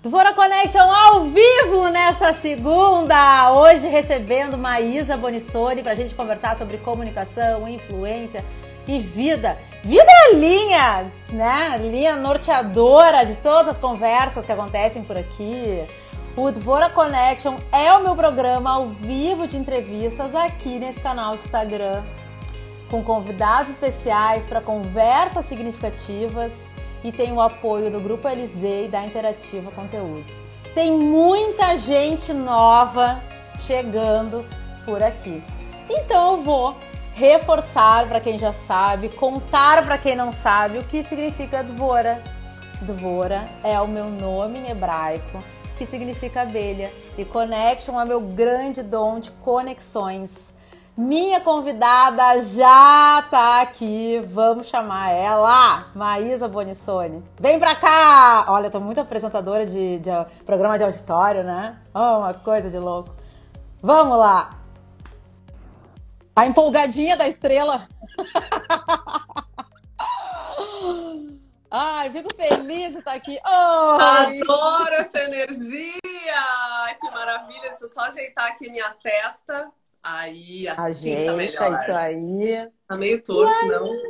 [0.00, 6.78] Dvora Connection ao vivo nessa segunda, hoje recebendo Maísa Bonissoni para a gente conversar sobre
[6.78, 8.44] comunicação, influência
[8.86, 9.58] e vida.
[9.82, 11.78] Vida é a linha, né?
[11.78, 15.82] Linha norteadora de todas as conversas que acontecem por aqui.
[16.36, 21.42] O Dvora Connection é o meu programa ao vivo de entrevistas aqui nesse canal do
[21.42, 22.04] Instagram,
[22.88, 26.68] com convidados especiais para conversas significativas
[27.02, 30.32] e tem o apoio do Grupo Elisei e da Interativa Conteúdos.
[30.74, 33.20] Tem muita gente nova
[33.60, 34.44] chegando
[34.84, 35.42] por aqui.
[35.88, 36.76] Então eu vou
[37.14, 42.22] reforçar para quem já sabe, contar para quem não sabe o que significa Dvora.
[42.80, 45.42] Dvora é o meu nome em hebraico,
[45.76, 50.54] que significa abelha, e connection é meu grande dom de conexões.
[50.98, 54.18] Minha convidada já tá aqui.
[54.26, 57.24] Vamos chamar ela, Maísa Bonissoni.
[57.38, 58.46] Vem pra cá!
[58.48, 60.10] Olha, tô muito apresentadora de, de
[60.44, 61.78] programa de auditório, né?
[61.94, 63.14] Oh, uma coisa de louco.
[63.80, 64.50] Vamos lá!
[66.34, 67.86] A empolgadinha da estrela.
[71.70, 73.38] Ai, fico feliz de estar aqui.
[73.44, 76.00] Adoro essa energia!
[77.00, 77.68] Que maravilha!
[77.68, 79.70] Deixa eu só ajeitar aqui minha testa.
[80.02, 81.72] Aí, assim Ajeita tá melhor.
[81.72, 82.70] isso aí.
[82.86, 84.02] Tá meio torto, não?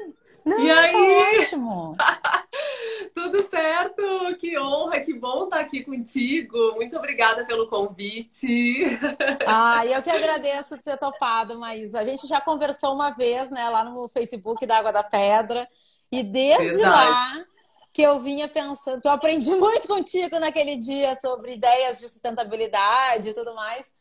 [0.45, 0.93] Não, E aí?
[0.93, 1.97] tá ótimo.
[3.15, 4.03] Tudo certo?
[4.39, 6.75] Que honra, que bom estar aqui contigo.
[6.75, 8.85] Muito obrigada pelo convite.
[9.45, 12.01] Ah, eu que agradeço de ser topado, Maísa.
[12.01, 15.67] A gente já conversou uma vez, né, lá no Facebook da Água da Pedra.
[16.13, 16.85] E desde Verdade.
[16.85, 17.45] lá
[17.93, 23.31] que eu vinha pensando, que eu aprendi muito contigo naquele dia sobre ideias de sustentabilidade
[23.31, 23.93] e tudo mais.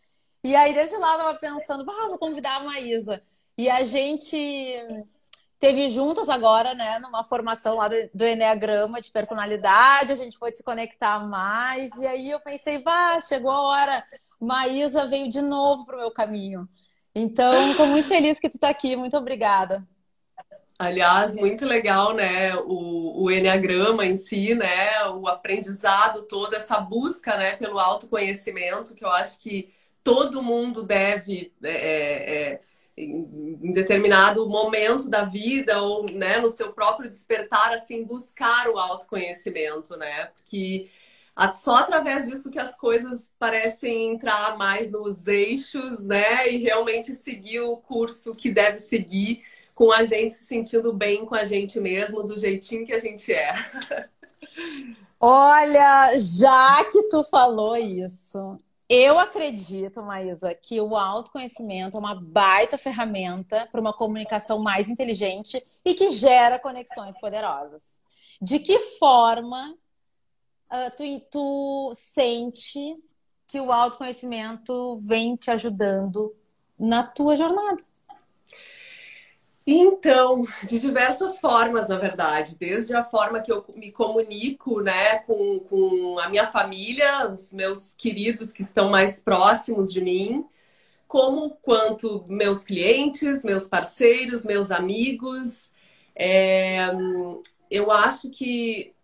[0.47, 3.21] E aí, desde lá, eu tava pensando, ah, vou convidar a Maísa.
[3.57, 5.05] E a gente
[5.59, 10.53] teve juntas agora, né, numa formação lá do, do Enneagrama de personalidade, a gente foi
[10.53, 14.03] se conectar mais, e aí eu pensei, vá, chegou a hora,
[14.39, 16.65] Maísa veio de novo pro meu caminho.
[17.13, 19.85] Então, estou muito feliz que tu está aqui, muito obrigada.
[20.79, 22.55] Aliás, muito legal, né?
[22.55, 25.09] O, o Enneagrama em si, né?
[25.09, 27.57] O aprendizado todo, essa busca, né?
[27.57, 29.75] Pelo autoconhecimento, que eu acho que
[30.07, 32.61] todo mundo deve, é, é,
[32.95, 36.39] em em determinado momento da vida ou, né?
[36.39, 40.27] No seu próprio despertar, assim, buscar o autoconhecimento, né?
[40.27, 40.89] Porque
[41.53, 46.49] só através disso que as coisas parecem entrar mais nos eixos, né?
[46.49, 49.43] E realmente seguir o curso que deve seguir
[49.75, 53.33] com a gente se sentindo bem com a gente mesmo, do jeitinho que a gente
[53.33, 53.53] é.
[55.19, 58.57] Olha, já que tu falou isso,
[58.89, 65.61] eu acredito, Maísa, que o autoconhecimento é uma baita ferramenta para uma comunicação mais inteligente
[65.83, 68.01] e que gera conexões poderosas.
[68.41, 69.75] De que forma
[70.69, 73.01] ah, tu, tu sente
[73.47, 76.35] que o autoconhecimento vem te ajudando
[76.77, 77.83] na tua jornada?
[79.69, 85.59] Então, de diversas formas, na verdade, desde a forma que eu me comunico, né, com,
[85.59, 90.45] com a minha família, os meus queridos que estão mais próximos de mim,
[91.05, 95.73] como quanto meus clientes, meus parceiros, meus amigos.
[96.15, 96.87] É,
[97.69, 98.95] eu acho que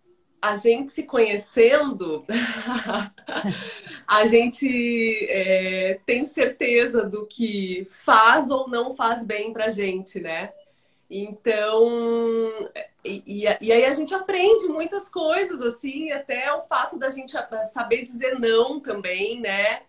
[0.44, 2.22] a gente se conhecendo,
[4.08, 10.52] a gente é, tem certeza do que faz ou não faz bem pra gente, né?
[11.10, 11.90] Então,
[13.06, 17.34] e, e- aí a gente aprende muitas coisas, assim, até o fato da gente
[17.72, 19.82] saber dizer não também, né?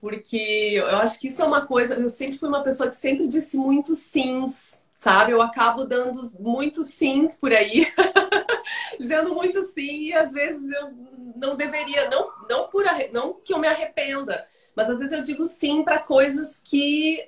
[0.00, 3.28] Porque eu acho que isso é uma coisa, eu sempre fui uma pessoa que sempre
[3.28, 5.32] disse muito sims, sabe?
[5.32, 7.86] Eu acabo dando muitos sims por aí,
[9.00, 10.92] dizendo muito sim, e às vezes eu
[11.36, 14.46] não deveria, não, não, por, não que eu me arrependa,
[14.76, 17.24] mas às vezes eu digo sim para coisas que,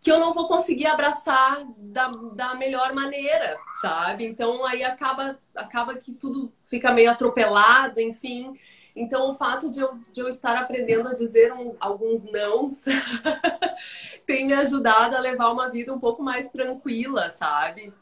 [0.00, 4.26] que eu não vou conseguir abraçar da, da melhor maneira, sabe?
[4.26, 8.52] Então aí acaba, acaba que tudo fica meio atropelado, enfim.
[8.94, 12.84] Então, o fato de eu, de eu estar aprendendo a dizer uns- alguns nãos
[14.26, 17.92] tem me ajudado a levar uma vida um pouco mais tranquila, sabe?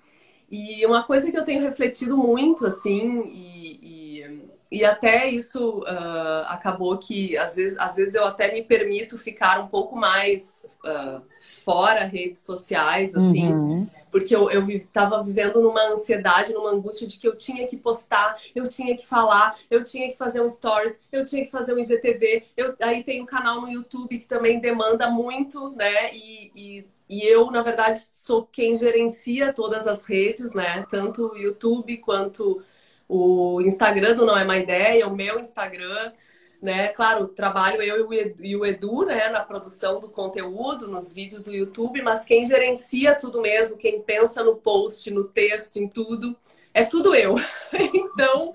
[0.50, 6.46] E uma coisa que eu tenho refletido muito, assim, e, e, e até isso ah,
[6.50, 11.20] acabou que às vezes, às vezes eu até me permito ficar um pouco mais ah,
[11.66, 13.90] fora redes sociais, assim, Uhum.
[14.10, 18.36] porque eu, eu tava vivendo numa ansiedade, numa angústia de que eu tinha que postar,
[18.54, 21.78] eu tinha que falar, eu tinha que fazer um stories, eu tinha que fazer um
[21.78, 22.46] IGTV.
[22.56, 26.14] Eu, aí tem um canal no YouTube que também demanda muito, né?
[26.14, 30.86] E, e, e eu, na verdade, sou quem gerencia todas as redes, né?
[30.88, 32.62] Tanto o YouTube quanto
[33.08, 36.12] o Instagram do Não É Uma Ideia, o meu Instagram,
[36.60, 36.88] né?
[36.88, 42.02] Claro, trabalho eu e o Edu, né, na produção do conteúdo, nos vídeos do YouTube,
[42.02, 46.36] mas quem gerencia tudo mesmo, quem pensa no post, no texto, em tudo,
[46.72, 47.36] é tudo eu.
[47.94, 48.52] então,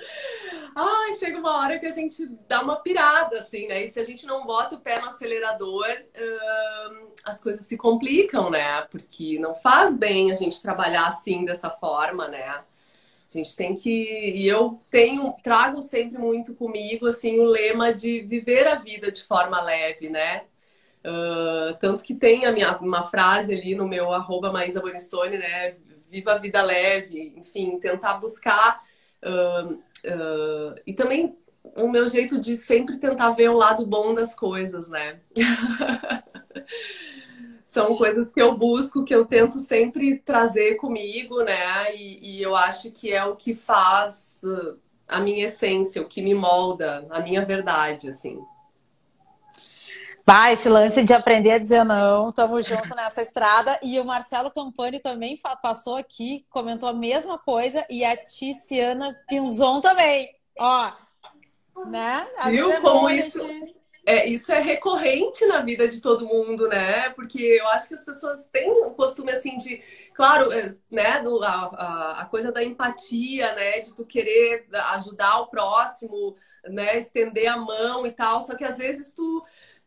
[0.75, 3.83] ai, chega uma hora que a gente dá uma pirada, assim, né?
[3.83, 8.49] E se a gente não bota o pé no acelerador, hum, as coisas se complicam,
[8.49, 8.81] né?
[8.91, 12.63] Porque não faz bem a gente trabalhar assim, dessa forma, né?
[13.31, 14.33] A gente tem que.
[14.35, 19.23] E eu tenho, trago sempre muito comigo, assim, o lema de viver a vida de
[19.23, 20.43] forma leve, né?
[21.03, 25.75] Uh, tanto que tem a minha, uma frase ali no meu arroba Maísa Bonissoni, né?
[26.09, 28.81] Viva a vida leve, enfim, tentar buscar
[29.23, 31.37] Uh, uh, e também
[31.75, 35.19] o meu jeito de sempre tentar ver o lado bom das coisas, né?
[37.71, 41.95] São coisas que eu busco, que eu tento sempre trazer comigo, né?
[41.95, 44.41] E, e eu acho que é o que faz
[45.07, 48.37] a minha essência, o que me molda, a minha verdade, assim.
[50.27, 53.79] Vai, esse lance de aprender a dizer não, tamo junto nessa estrada.
[53.81, 59.79] E o Marcelo Campani também passou aqui, comentou a mesma coisa, e a Tiziana Pinzon
[59.79, 60.29] também.
[60.59, 60.91] Ó,
[61.85, 62.27] né?
[62.37, 63.41] Às Viu é como isso...
[63.45, 63.80] Gente...
[64.05, 67.09] É, isso é recorrente na vida de todo mundo, né?
[67.11, 69.81] Porque eu acho que as pessoas têm o costume assim de,
[70.15, 73.79] claro, é, né, do, a, a, coisa da empatia, né?
[73.79, 76.97] De tu querer ajudar o próximo, né?
[76.97, 78.41] Estender a mão e tal.
[78.41, 79.45] Só que às vezes tu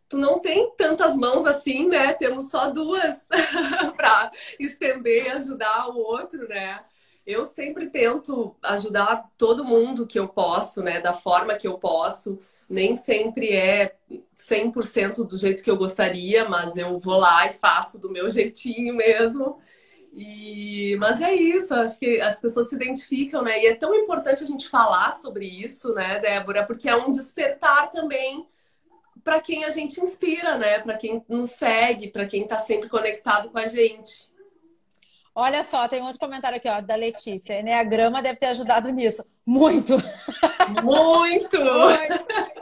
[0.09, 2.13] tu não tem tantas mãos assim, né?
[2.15, 3.29] Temos só duas
[3.97, 6.83] para estender e ajudar o outro, né?
[7.27, 11.01] Eu sempre tento ajudar todo mundo que eu posso, né?
[11.01, 12.39] Da forma que eu posso.
[12.69, 13.95] Nem sempre é
[14.35, 18.95] 100% do jeito que eu gostaria, mas eu vou lá e faço do meu jeitinho
[18.95, 19.59] mesmo.
[20.17, 20.97] E...
[20.99, 23.61] Mas é isso, acho que as pessoas se identificam, né?
[23.61, 26.65] E é tão importante a gente falar sobre isso, né, Débora?
[26.65, 28.47] Porque é um despertar também
[29.23, 30.79] para quem a gente inspira, né?
[30.79, 34.33] Para quem nos segue, para quem está sempre conectado com a gente.
[35.35, 37.59] Olha só, tem outro comentário aqui, ó, da Letícia.
[37.59, 39.29] Enneagrama deve ter ajudado nisso.
[39.45, 39.97] Muito!
[40.85, 41.59] Muito!
[41.59, 42.54] Muito!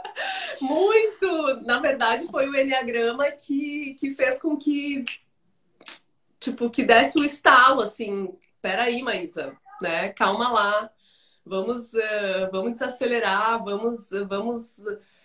[1.65, 5.05] Na verdade, foi o Enneagrama que, que fez com que,
[6.41, 10.11] tipo, que desse o estalo, assim, peraí, Maísa, né?
[10.11, 10.91] Calma lá.
[11.45, 14.81] Vamos, uh, vamos desacelerar, vamos, vamos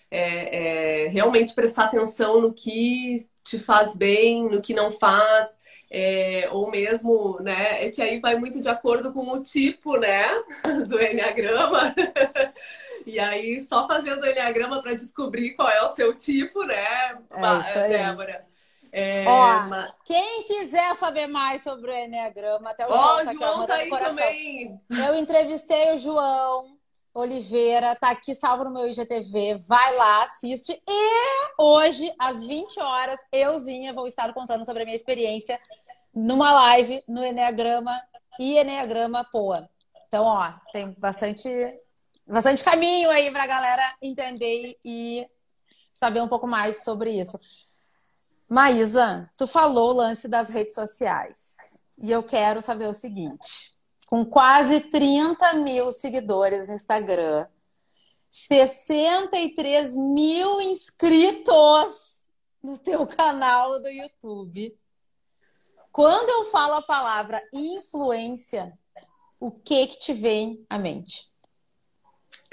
[0.10, 6.50] é, é, realmente prestar atenção no que te faz bem, no que não faz, é,
[6.52, 10.28] ou mesmo, né, é que aí vai muito de acordo com o tipo, né,
[10.88, 11.94] do Enneagrama.
[13.08, 17.88] e aí, só fazendo o Enneagrama para descobrir qual é o seu tipo, né, é.
[17.88, 18.46] Débora.
[18.92, 19.96] É, Ó, uma...
[20.06, 23.90] quem quiser saber mais sobre o Enneagrama, até o João, oh, tá, João tá aí
[23.90, 24.16] coração.
[24.16, 24.82] também.
[24.90, 26.78] Eu entrevistei o João
[27.14, 29.60] Oliveira, tá aqui salvo no meu IGTV.
[29.68, 30.80] Vai lá, assiste.
[30.88, 35.60] E hoje, às 20 horas, euzinha vou estar contando sobre a minha experiência
[36.14, 38.00] numa live no Enneagrama
[38.40, 39.70] e Enneagrama Poa.
[40.08, 41.50] Então, ó, tem bastante,
[42.28, 45.28] bastante caminho aí pra galera entender e
[45.94, 47.40] saber um pouco mais sobre isso.
[48.50, 51.80] Maísa, tu falou o lance das redes sociais.
[51.98, 53.78] E eu quero saber o seguinte
[54.08, 57.46] com quase 30 mil seguidores no Instagram,
[58.32, 62.22] 63 mil inscritos
[62.64, 64.78] no teu canal do YouTube.
[65.92, 68.78] Quando eu falo a palavra influência,
[69.40, 71.30] o que que te vem à mente?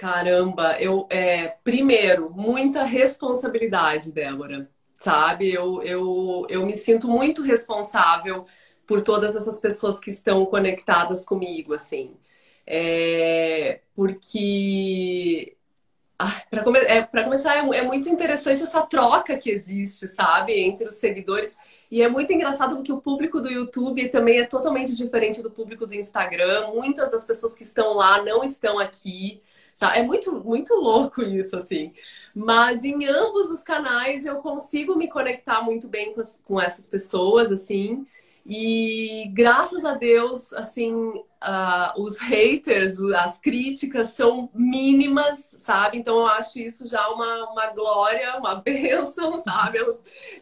[0.04, 4.68] Caramba, eu é, primeiro muita responsabilidade, Débora.
[5.00, 8.44] Sabe, eu, eu, eu me sinto muito responsável
[8.86, 12.14] por todas essas pessoas que estão conectadas comigo, assim.
[12.66, 15.56] É, porque
[16.18, 20.86] ah, para come é, começar, é, é, muito interessante essa troca que existe, sabe, entre
[20.86, 21.56] os seguidores.
[21.90, 25.86] E é muito engraçado porque o público do YouTube também é totalmente diferente do público
[25.86, 26.72] do Instagram.
[26.74, 29.42] Muitas das pessoas que estão lá não estão aqui.
[29.80, 31.92] É muito, muito louco isso, assim.
[32.34, 36.88] Mas em ambos os canais eu consigo me conectar muito bem com, as, com essas
[36.88, 38.06] pessoas, assim.
[38.46, 45.98] E graças a Deus, assim, uh, os haters, as críticas são mínimas, sabe?
[45.98, 49.78] Então eu acho isso já uma, uma glória, uma bênção, sabe?
[49.78, 49.92] Eu,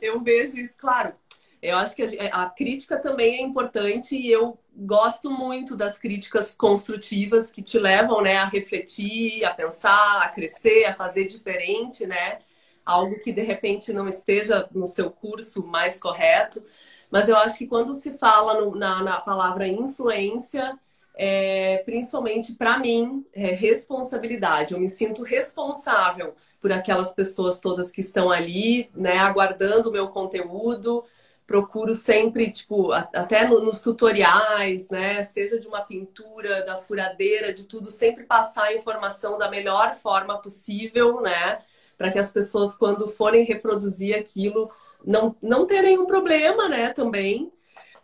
[0.01, 1.15] eu vejo isso, claro.
[1.63, 6.57] Eu acho que a, a crítica também é importante e eu gosto muito das críticas
[6.57, 12.41] construtivas que te levam, né, a refletir, a pensar, a crescer, a fazer diferente, né?
[12.85, 16.65] Algo que de repente não esteja no seu curso mais correto.
[17.13, 20.77] Mas eu acho que quando se fala no, na, na, palavra influência,
[21.15, 24.75] é, principalmente para mim, é responsabilidade.
[24.75, 30.09] Eu me sinto responsável por aquelas pessoas todas que estão ali, né, aguardando o meu
[30.09, 31.05] conteúdo.
[31.47, 37.91] Procuro sempre, tipo, até nos tutoriais, né, seja de uma pintura, da furadeira, de tudo,
[37.91, 41.59] sempre passar a informação da melhor forma possível, né,
[41.99, 44.71] para que as pessoas, quando forem reproduzir aquilo,
[45.05, 47.53] não, não terem nenhum problema, né, também.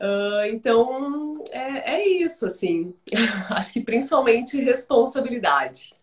[0.00, 2.95] Uh, então, é, é isso, assim.
[3.50, 5.95] Acho que principalmente responsabilidade.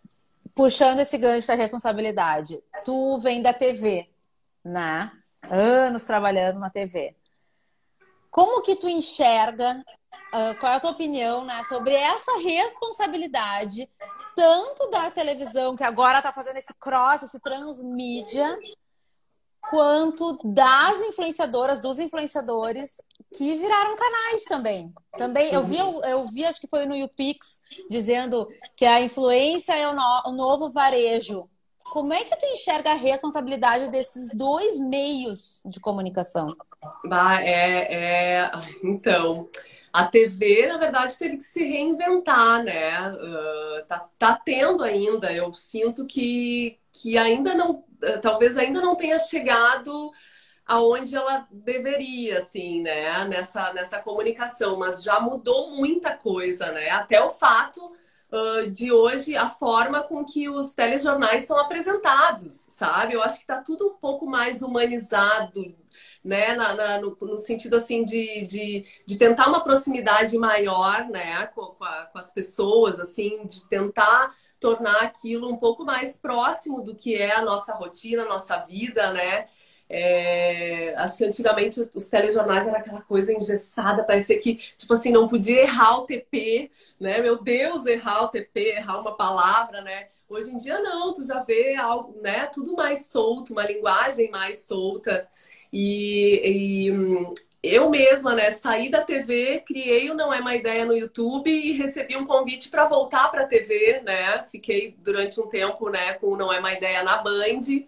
[0.54, 4.08] Puxando esse gancho da responsabilidade, tu vem da TV,
[4.63, 5.12] né?
[5.50, 7.15] Anos trabalhando na TV.
[8.36, 13.89] Como que tu enxerga, uh, qual é a tua opinião, né, sobre essa responsabilidade,
[14.36, 18.60] tanto da televisão, que agora está fazendo esse cross, esse transmídia,
[19.70, 22.98] quanto das influenciadoras, dos influenciadores
[23.38, 24.94] que viraram canais também.
[25.13, 29.88] Também eu vi, eu vi, acho que foi no YouPix, dizendo que a influência é
[29.88, 31.50] o, no, o novo varejo.
[31.89, 36.56] Como é que tu enxerga a responsabilidade desses dois meios de comunicação?
[37.06, 38.51] Bah, é, é...
[38.84, 39.50] Então,
[39.94, 43.12] a TV, na verdade, teve que se reinventar, né?
[43.12, 47.86] Uh, tá, tá tendo ainda, eu sinto que, que ainda não
[48.22, 50.12] talvez ainda não tenha chegado
[50.65, 53.25] aonde ela deveria, assim, né?
[53.25, 56.89] Nessa, nessa comunicação, mas já mudou muita coisa, né?
[56.89, 57.96] Até o fato
[58.72, 63.13] de hoje, a forma com que os telejornais são apresentados, sabe?
[63.13, 65.75] Eu acho que tá tudo um pouco mais humanizado,
[66.24, 66.55] né?
[66.55, 71.46] Na, na, no, no, sentido, assim, de, de, de, tentar uma proximidade maior, né?
[71.48, 76.82] Com, com, a, com as pessoas, assim, de tentar tornar aquilo um pouco mais próximo
[76.82, 79.48] do que é a nossa rotina, a nossa vida, né?
[79.88, 85.27] É, acho que antigamente os telejornais era aquela coisa engessada, parecia que, tipo assim, não
[85.27, 87.22] podia errar o TP, né?
[87.22, 90.08] Meu Deus, errar o TP, errar uma palavra, né?
[90.27, 92.48] Hoje em dia não, tu já vê algo, né?
[92.48, 95.27] Tudo mais solto, uma linguagem mais solta.
[95.72, 96.92] E, e
[97.62, 101.72] eu mesma, né, saí da TV, criei o Não É Uma Ideia no YouTube e
[101.74, 104.44] recebi um convite para voltar para a TV, né?
[104.48, 107.86] Fiquei durante um tempo, né, com o Não É Uma Ideia na Band.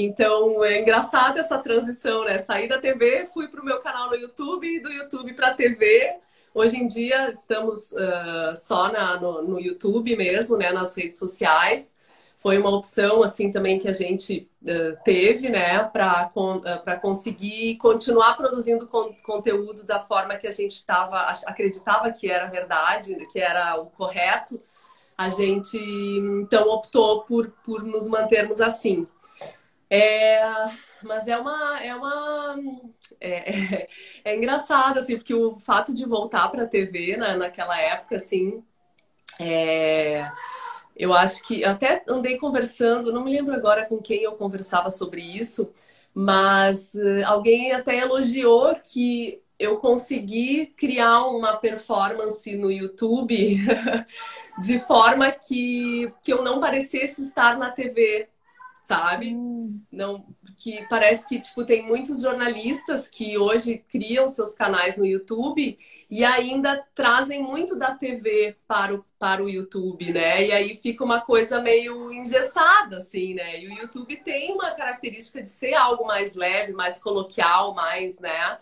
[0.00, 2.38] Então, é engraçado essa transição, né?
[2.38, 6.14] Saí da TV, fui para o meu canal no YouTube do YouTube para a TV.
[6.54, 11.96] Hoje em dia estamos uh, só na, no, no YouTube mesmo, né, nas redes sociais
[12.38, 18.36] foi uma opção assim também que a gente uh, teve, né, para uh, conseguir continuar
[18.36, 23.76] produzindo con conteúdo da forma que a gente estava acreditava que era verdade, que era
[23.80, 24.60] o correto.
[25.16, 29.04] A gente então optou por, por nos mantermos assim.
[29.90, 30.40] É,
[31.02, 32.56] mas é uma é uma
[33.20, 33.88] é, é,
[34.24, 38.62] é engraçado assim porque o fato de voltar para a TV né, naquela época assim
[39.40, 40.30] é,
[40.98, 44.90] eu acho que eu até andei conversando, não me lembro agora com quem eu conversava
[44.90, 45.72] sobre isso,
[46.12, 53.58] mas uh, alguém até elogiou que eu consegui criar uma performance no YouTube
[54.60, 58.28] de forma que, que eu não parecesse estar na TV,
[58.88, 59.36] sabe?
[59.92, 60.24] Não,
[60.56, 65.78] que parece que tipo tem muitos jornalistas que hoje criam seus canais no YouTube
[66.10, 70.46] e ainda trazem muito da TV para o, para o YouTube, né?
[70.46, 73.60] E aí fica uma coisa meio engessada, assim, né?
[73.60, 78.56] E o YouTube tem uma característica de ser algo mais leve, mais coloquial, mais, né?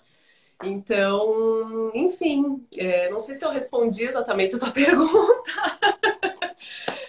[0.60, 5.52] Então, enfim, é, não sei se eu respondi exatamente a tua pergunta.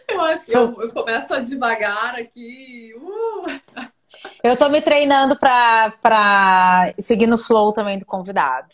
[0.08, 2.94] Eu acho que eu, eu, começo a devagar aqui.
[2.96, 3.98] Uh.
[4.44, 8.70] Eu tô me treinando para seguir no flow também do convidado.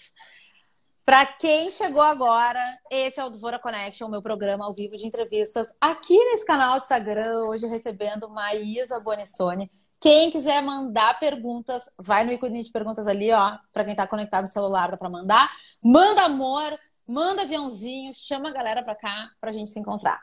[1.06, 2.60] Para quem chegou agora,
[2.90, 6.78] esse é o Dvora Connection, meu programa ao vivo de entrevistas aqui nesse canal do
[6.78, 9.70] Instagram, hoje recebendo Maísa Bonissoni.
[10.00, 14.44] Quem quiser mandar perguntas, vai no ícone de perguntas ali, ó, para quem tá conectado
[14.44, 15.50] no celular, dá para mandar.
[15.82, 20.22] Manda amor, manda aviãozinho, chama a galera para cá pra gente se encontrar.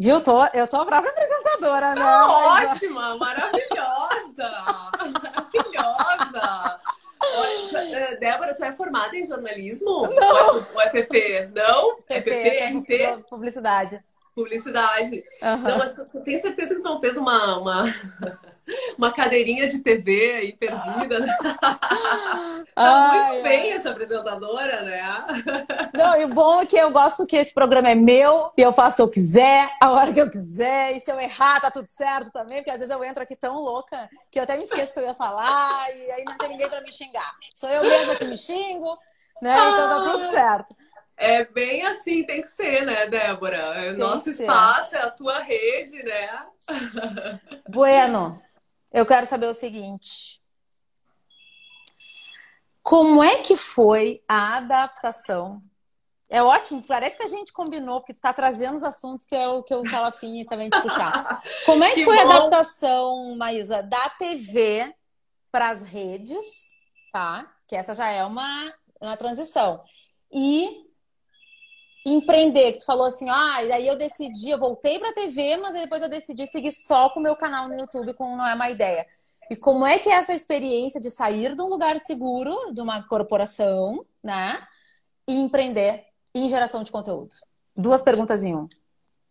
[0.00, 0.18] Viu?
[0.22, 2.00] Tô, eu tô a própria apresentadora, né?
[2.00, 4.50] Tá ótima, maravilhosa!
[5.52, 6.80] maravilhosa!
[8.18, 10.08] Débora, tu é formada em jornalismo?
[10.08, 10.54] Não.
[10.74, 11.50] Ou é PP?
[11.54, 11.98] Não?
[12.08, 13.28] É PP, RP?
[13.28, 14.02] Publicidade.
[14.34, 15.22] Publicidade.
[15.42, 15.58] Uhum.
[15.58, 17.84] Não, mas tu tem certeza que tu não fez uma, uma,
[18.96, 21.20] uma cadeirinha de TV aí perdida?
[21.20, 21.36] Né?
[22.74, 25.00] tá muito bem essa apresentadora, né?
[25.94, 28.72] Não, e o bom é que eu gosto que esse programa é meu e eu
[28.72, 30.96] faço o que eu quiser, a hora que eu quiser.
[30.96, 33.56] E se eu errar, tá tudo certo também, porque às vezes eu entro aqui tão
[33.56, 36.68] louca que eu até me esqueço que eu ia falar e aí não tem ninguém
[36.68, 37.32] para me xingar.
[37.54, 38.96] Sou eu mesma que me xingo,
[39.42, 39.54] né?
[39.54, 40.74] Então tá tudo certo.
[41.20, 43.74] É bem assim, tem que ser, né, Débora?
[43.74, 46.46] Tem Nosso espaço é a tua rede, né?
[47.68, 48.40] Bueno,
[48.92, 50.40] eu quero saber o seguinte.
[52.82, 55.62] Como é que foi a adaptação?
[56.28, 59.48] É ótimo, parece que a gente combinou, porque tu está trazendo os assuntos que é
[59.48, 61.42] o que eu estava afim também de puxar.
[61.66, 62.22] Como é que, que foi bom.
[62.22, 64.94] a adaptação, Maísa, da TV
[65.50, 66.70] para as redes,
[67.12, 67.52] tá?
[67.66, 69.80] Que essa já é uma, uma transição.
[70.32, 70.89] E
[72.04, 75.56] empreender, que tu falou assim, ah, e daí eu decidi, eu voltei para a TV,
[75.58, 78.54] mas depois eu decidi seguir só com o meu canal no YouTube, com Não É
[78.54, 79.06] Uma Ideia.
[79.50, 83.02] E como é que é essa experiência de sair de um lugar seguro, de uma
[83.08, 84.62] corporação, né?
[85.28, 86.04] E empreender
[86.34, 87.34] em geração de conteúdo?
[87.76, 88.68] Duas perguntas em um.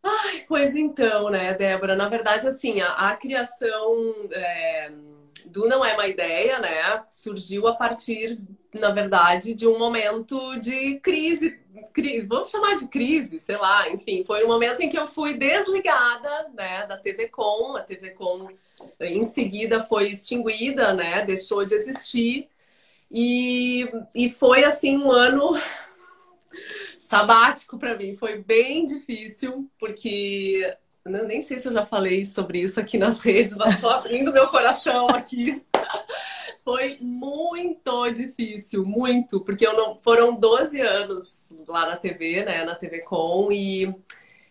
[0.04, 1.96] Ai, pois então, né, Débora?
[1.96, 4.92] Na verdade, assim, a, a criação é,
[5.46, 8.40] do Não É Uma Ideia, né, surgiu a partir,
[8.74, 11.60] na verdade, de um momento de crise,
[12.28, 16.50] vamos chamar de crise, sei lá, enfim, foi um momento em que eu fui desligada,
[16.54, 18.50] né, da TV Com, a TV Com
[19.00, 22.50] em seguida foi extinguida, né, deixou de existir.
[23.12, 25.60] E, e foi assim um ano
[26.98, 32.60] sabático para mim, foi bem difícil porque eu nem sei se eu já falei sobre
[32.60, 35.62] isso aqui nas redes, mas estou abrindo meu coração aqui.
[36.70, 42.76] Foi muito difícil, muito, porque eu não, foram 12 anos lá na TV, né, na
[42.76, 43.92] TV Com, e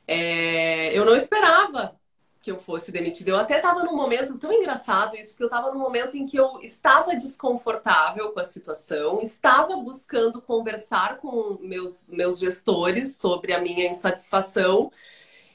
[0.04, 1.96] é, eu não esperava
[2.42, 3.30] que eu fosse demitida.
[3.30, 6.36] Eu até estava num momento tão engraçado isso, porque eu estava num momento em que
[6.36, 13.60] eu estava desconfortável com a situação, estava buscando conversar com meus, meus gestores sobre a
[13.60, 14.90] minha insatisfação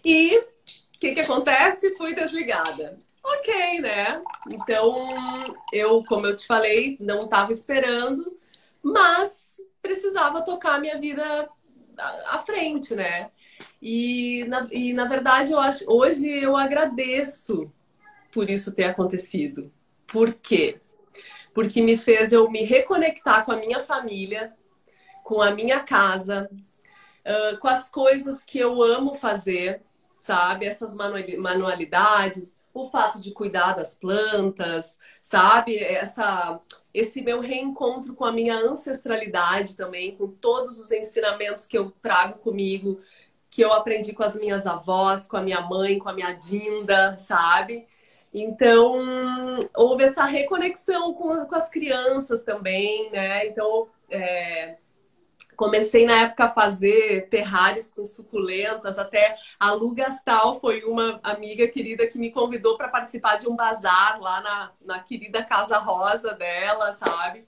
[0.06, 0.46] e o
[0.98, 1.94] que, que acontece?
[1.98, 4.22] Fui desligada ok, né?
[4.52, 5.10] Então,
[5.72, 8.38] eu, como eu te falei, não estava esperando,
[8.82, 11.50] mas precisava tocar minha vida
[11.98, 13.30] à frente, né?
[13.82, 17.72] E na, e, na verdade, eu acho, hoje eu agradeço
[18.32, 19.72] por isso ter acontecido.
[20.08, 20.82] Por quê?
[21.54, 24.54] Porque me fez eu me reconectar com a minha família,
[25.24, 29.82] com a minha casa, uh, com as coisas que eu amo fazer,
[30.18, 30.66] sabe?
[30.66, 35.78] Essas manualidades, o fato de cuidar das plantas, sabe?
[35.78, 36.60] Essa,
[36.94, 42.40] esse meu reencontro com a minha ancestralidade também, com todos os ensinamentos que eu trago
[42.40, 43.00] comigo,
[43.50, 47.16] que eu aprendi com as minhas avós, com a minha mãe, com a minha Dinda,
[47.18, 47.88] sabe?
[48.34, 53.46] Então, houve essa reconexão com, com as crianças também, né?
[53.46, 54.78] Então, é,
[55.56, 61.68] Comecei na época a fazer terrários com suculentas, até a Lu Gastal foi uma amiga
[61.68, 66.34] querida que me convidou para participar de um bazar lá na, na querida Casa Rosa
[66.34, 67.46] dela, sabe?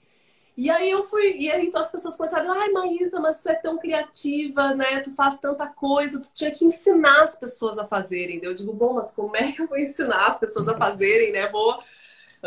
[0.56, 3.54] E aí eu fui, e aí então as pessoas começaram, ai Maísa, mas tu é
[3.54, 5.00] tão criativa, né?
[5.00, 8.40] Tu faz tanta coisa, tu tinha que ensinar as pessoas a fazerem.
[8.42, 11.48] Eu digo, bom, mas como é que eu vou ensinar as pessoas a fazerem, né?
[11.50, 11.78] Vou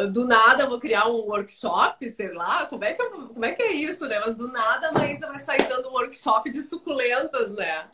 [0.07, 3.63] do nada vou criar um workshop, sei lá, como é que, eu, como é, que
[3.63, 4.19] é isso, né?
[4.19, 7.88] Mas do nada a Maísa vai sair dando um workshop de suculentas, né?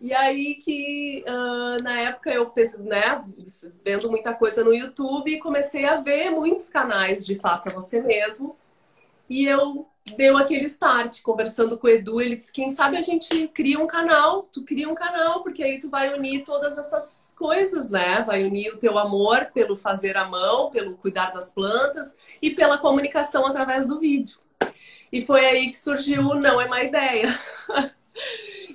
[0.00, 3.24] E aí que uh, na época eu né,
[3.84, 8.56] vendo muita coisa no YouTube, comecei a ver muitos canais de faça você mesmo.
[9.28, 13.48] E eu deu aquele start, conversando com o Edu, ele disse, quem sabe a gente
[13.48, 17.88] cria um canal, tu cria um canal, porque aí tu vai unir todas essas coisas,
[17.90, 18.22] né?
[18.22, 22.76] Vai unir o teu amor pelo fazer à mão, pelo cuidar das plantas e pela
[22.76, 24.38] comunicação através do vídeo.
[25.10, 27.38] E foi aí que surgiu o Não É Má Ideia.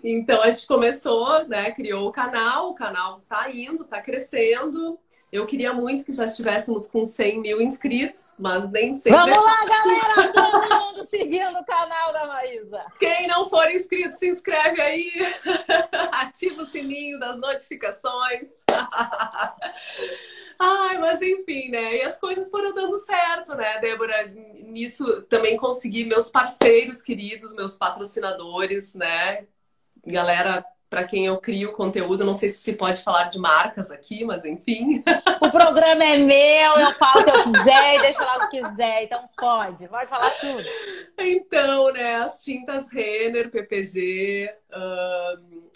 [0.04, 1.72] então a gente começou, né?
[1.72, 4.98] Criou o canal, o canal tá indo, tá crescendo.
[5.32, 9.20] Eu queria muito que já estivéssemos com 100 mil inscritos, mas nem sempre.
[9.20, 10.34] Vamos lá, galera!
[10.34, 12.84] Todo mundo seguindo o canal da Maísa.
[13.00, 15.12] Quem não for inscrito, se inscreve aí.
[16.14, 18.64] Ativa o sininho das notificações.
[20.58, 21.98] Ai, mas enfim, né?
[21.98, 24.28] E as coisas foram dando certo, né, Débora?
[24.66, 29.46] Nisso também consegui meus parceiros queridos, meus patrocinadores, né?
[30.06, 32.26] Galera para quem eu crio conteúdo.
[32.26, 35.04] Não sei se se pode falar de marcas aqui, mas enfim.
[35.42, 38.62] O programa é meu, eu falo o que eu quiser e deixo lá o que
[38.62, 40.64] quiser, então pode, pode falar tudo.
[41.20, 44.54] Então, né, as tintas Renner, PPG,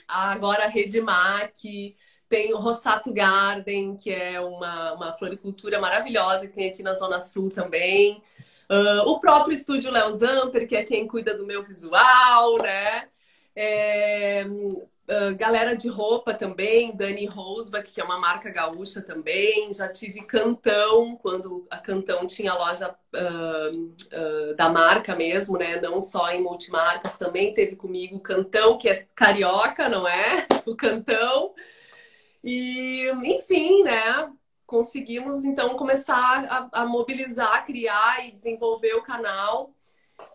[0.08, 1.95] agora a Redmac,
[2.28, 7.19] tem o Rossato Garden, que é uma, uma floricultura maravilhosa que tem aqui na Zona
[7.19, 8.23] Sul também.
[8.69, 13.08] Uh, o próprio estúdio Léo Zamper, que é quem cuida do meu visual, né?
[13.56, 14.45] É,
[15.09, 19.71] uh, galera de roupa também, Dani Rosbach, que é uma marca gaúcha também.
[19.73, 25.79] Já tive Cantão, quando a Cantão tinha loja uh, da marca mesmo, né?
[25.79, 30.47] Não só em multimarcas, também teve comigo Cantão, que é carioca, não é?
[30.65, 31.53] O Cantão.
[32.43, 34.31] E, enfim, né?
[34.65, 39.73] Conseguimos então começar a, a mobilizar, criar e desenvolver o canal.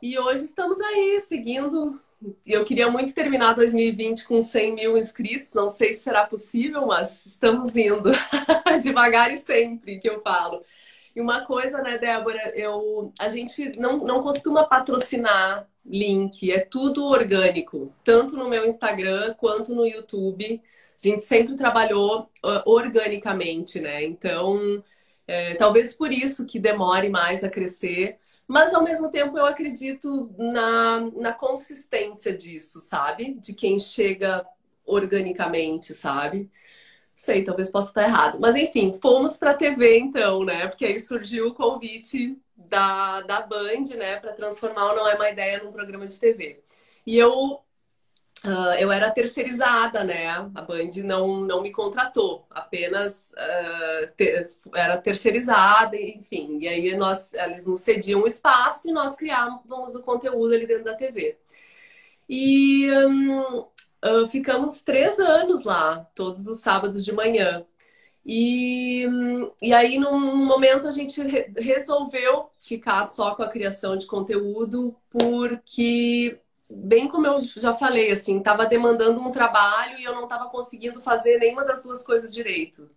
[0.03, 1.99] E hoje estamos aí seguindo
[2.47, 5.53] eu queria muito terminar 2020 com 100 mil inscritos.
[5.55, 8.11] Não sei se será possível, mas estamos indo
[8.83, 10.65] devagar e sempre, que eu falo.
[11.15, 17.05] E uma coisa, né, Débora, eu, a gente não, não costuma patrocinar link, é tudo
[17.07, 20.61] orgânico, tanto no meu Instagram quanto no YouTube.
[20.97, 22.29] A gente sempre trabalhou
[22.67, 24.05] organicamente, né?
[24.05, 24.83] Então,
[25.27, 28.19] é, talvez por isso que demore mais a crescer.
[28.49, 33.35] Mas, ao mesmo tempo, eu acredito na, na consistência disso, sabe?
[33.35, 34.47] De quem chega
[34.87, 36.51] organicamente, sabe?
[37.15, 38.39] Sei, talvez possa estar errado.
[38.41, 40.69] Mas, enfim, fomos para a TV, então, né?
[40.69, 44.21] Porque aí surgiu o convite da, da Band, né?
[44.21, 46.63] Para transformar o Não É Uma Ideia num programa de TV.
[47.07, 47.61] E eu
[48.45, 50.29] Uh, eu era terceirizada, né?
[50.29, 56.59] A Band não, não me contratou, apenas uh, te, era terceirizada, enfim.
[56.61, 60.85] E aí nós, eles nos cediam um espaço e nós criávamos o conteúdo ali dentro
[60.85, 61.37] da TV.
[62.29, 67.67] E um, uh, ficamos três anos lá, todos os sábados de manhã.
[68.25, 69.07] E,
[69.63, 74.95] e aí, num momento, a gente re resolveu ficar só com a criação de conteúdo,
[75.11, 76.39] porque
[76.77, 81.01] bem como eu já falei, assim, estava demandando um trabalho e eu não estava conseguindo
[81.01, 82.89] fazer nenhuma das duas coisas direito.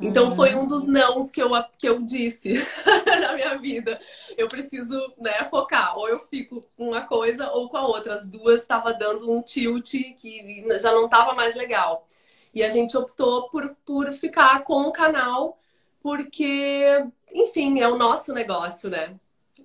[0.00, 0.36] Então uhum.
[0.36, 2.54] foi um dos nãos que eu, que eu disse
[3.20, 4.00] na minha vida.
[4.36, 5.96] Eu preciso né, focar.
[5.98, 8.14] Ou eu fico com uma coisa ou com a outra.
[8.14, 12.08] As duas estava dando um tilt que já não estava mais legal.
[12.54, 15.58] E a gente optou por, por ficar com o canal,
[16.02, 19.14] porque, enfim, é o nosso negócio, né?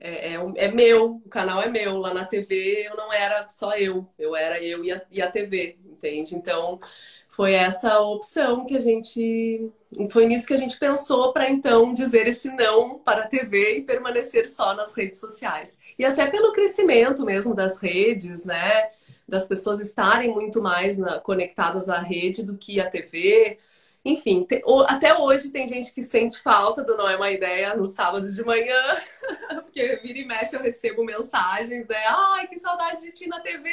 [0.05, 1.97] É, é, é, meu, o canal é meu.
[1.97, 5.31] Lá na TV eu não era só eu, eu era eu e a, e a
[5.31, 6.35] TV, entende?
[6.35, 6.79] Então
[7.27, 9.71] foi essa opção que a gente.
[10.11, 13.81] Foi nisso que a gente pensou para então dizer esse não para a TV e
[13.81, 15.79] permanecer só nas redes sociais.
[15.97, 18.91] E até pelo crescimento mesmo das redes, né?
[19.27, 23.57] Das pessoas estarem muito mais na, conectadas à rede do que à TV.
[24.05, 27.95] Enfim, te, até hoje tem gente que sente falta do Não é uma Ideia nos
[27.95, 29.01] sábados de manhã,
[29.63, 32.05] porque vira e mexe eu recebo mensagens, né?
[32.07, 33.67] Ai, que saudade de ti na TV!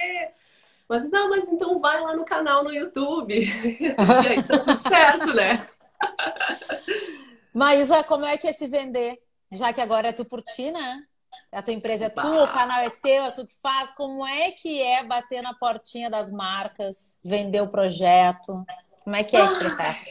[0.88, 3.34] Mas não, mas então vai lá no canal no YouTube.
[3.44, 5.68] e aí tá tudo certo, né?
[7.52, 9.18] Maísa, como é que é se vender?
[9.50, 11.04] Já que agora é tu por ti, né?
[11.50, 13.90] A tua empresa é tua, o canal é teu, é tu que faz.
[13.92, 18.64] Como é que é bater na portinha das marcas, vender o projeto?
[19.04, 20.10] Como é que é esse processo?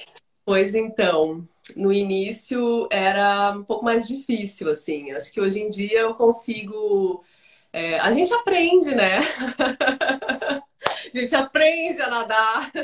[0.52, 5.10] Pois então, no início era um pouco mais difícil, assim.
[5.14, 7.24] Acho que hoje em dia eu consigo.
[7.72, 9.20] É, a gente aprende, né?
[11.16, 12.70] a gente aprende a nadar.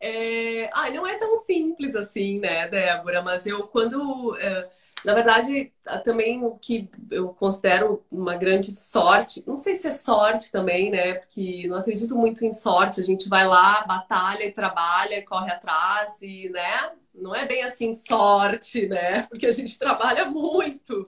[0.00, 0.68] É...
[0.74, 3.22] Ah, não é tão simples assim, né, Débora?
[3.22, 4.36] Mas eu, quando.
[4.38, 4.68] É
[5.04, 5.70] na verdade,
[6.02, 11.14] também o que eu considero uma grande sorte, não sei se é sorte também, né?
[11.14, 13.00] Porque não acredito muito em sorte.
[13.00, 16.90] A gente vai lá, batalha e trabalha, corre atrás e, né?
[17.14, 19.22] Não é bem assim sorte, né?
[19.28, 21.06] Porque a gente trabalha muito.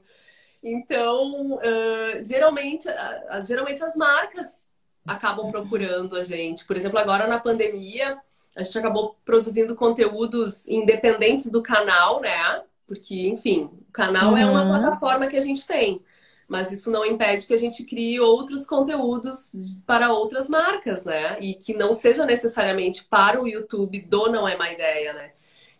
[0.62, 4.68] Então, uh, geralmente, uh, geralmente as marcas
[5.06, 6.66] acabam procurando a gente.
[6.66, 8.18] Por exemplo, agora na pandemia,
[8.54, 12.62] a gente acabou produzindo conteúdos independentes do canal, né?
[12.86, 14.38] Porque, enfim, o canal uhum.
[14.38, 14.68] é uma uhum.
[14.68, 16.04] plataforma que a gente tem.
[16.48, 21.38] Mas isso não impede que a gente crie outros conteúdos para outras marcas, né?
[21.40, 25.32] E que não seja necessariamente para o YouTube do Não É Má Ideia, né?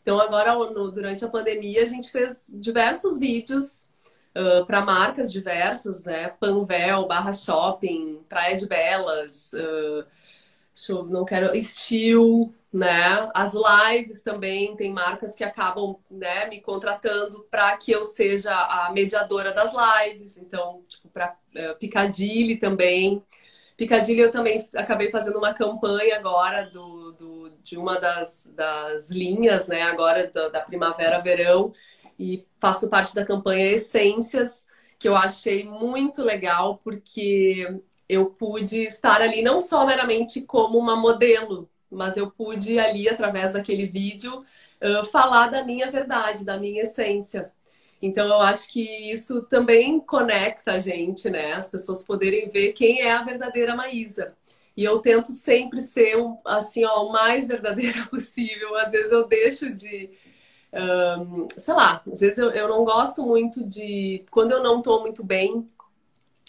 [0.02, 3.88] Então, agora, no, durante a pandemia, a gente fez diversos vídeos
[4.36, 6.28] uh, para marcas diversas, né?
[6.40, 10.04] Panvel, Barra Shopping, Praia de Belas, uh,
[10.88, 13.30] eu, não quero, Steel, né?
[13.34, 18.92] As lives também tem marcas que acabam, né, me contratando para que eu seja a
[18.92, 20.36] mediadora das lives.
[20.36, 23.22] Então, tipo, para uh, é, Picadilly também.
[23.78, 29.68] Picadilly eu também acabei fazendo uma campanha agora do, do de uma das, das linhas,
[29.68, 31.72] né, agora da, da primavera-verão
[32.18, 34.66] e faço parte da campanha Essências,
[34.98, 40.94] que eu achei muito legal porque eu pude estar ali não só meramente como uma
[40.94, 46.82] modelo, mas eu pude ali, através daquele vídeo, uh, falar da minha verdade, da minha
[46.82, 47.50] essência.
[48.00, 51.54] Então, eu acho que isso também conecta a gente, né?
[51.54, 54.34] As pessoas poderem ver quem é a verdadeira Maísa.
[54.76, 58.76] E eu tento sempre ser assim, ó, o mais verdadeira possível.
[58.76, 60.10] Às vezes eu deixo de.
[60.72, 64.24] Um, sei lá, às vezes eu, eu não gosto muito de.
[64.30, 65.66] Quando eu não tô muito bem,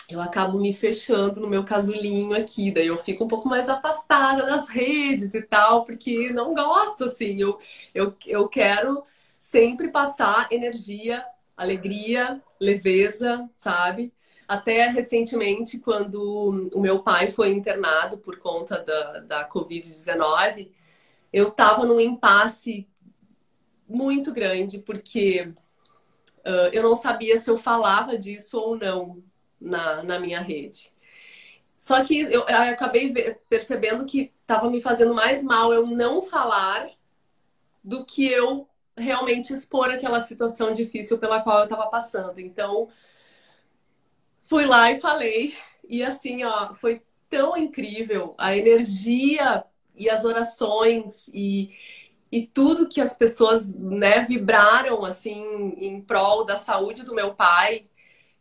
[0.10, 4.46] eu acabo me fechando no meu casulinho aqui, daí eu fico um pouco mais afastada
[4.46, 7.60] das redes e tal, porque não gosto, assim, eu,
[7.94, 9.04] eu, eu quero
[9.38, 11.26] sempre passar energia,
[11.58, 14.14] alegria, leveza, sabe?
[14.48, 20.72] Até recentemente, quando o meu pai foi internado por conta da, da Covid-19,
[21.34, 22.88] eu tava num impasse
[23.88, 25.52] muito grande, porque
[26.46, 29.22] uh, eu não sabia se eu falava disso ou não
[29.60, 30.92] na, na minha rede.
[31.78, 33.14] Só que eu, eu acabei
[33.48, 36.90] percebendo que estava me fazendo mais mal eu não falar
[37.84, 38.68] do que eu
[38.98, 42.40] realmente expor aquela situação difícil pela qual eu estava passando.
[42.40, 42.90] Então,
[44.48, 45.56] fui lá e falei.
[45.88, 49.64] E assim, ó, foi tão incrível a energia
[49.96, 51.70] e as orações e,
[52.32, 57.88] e tudo que as pessoas né, vibraram assim em prol da saúde do meu pai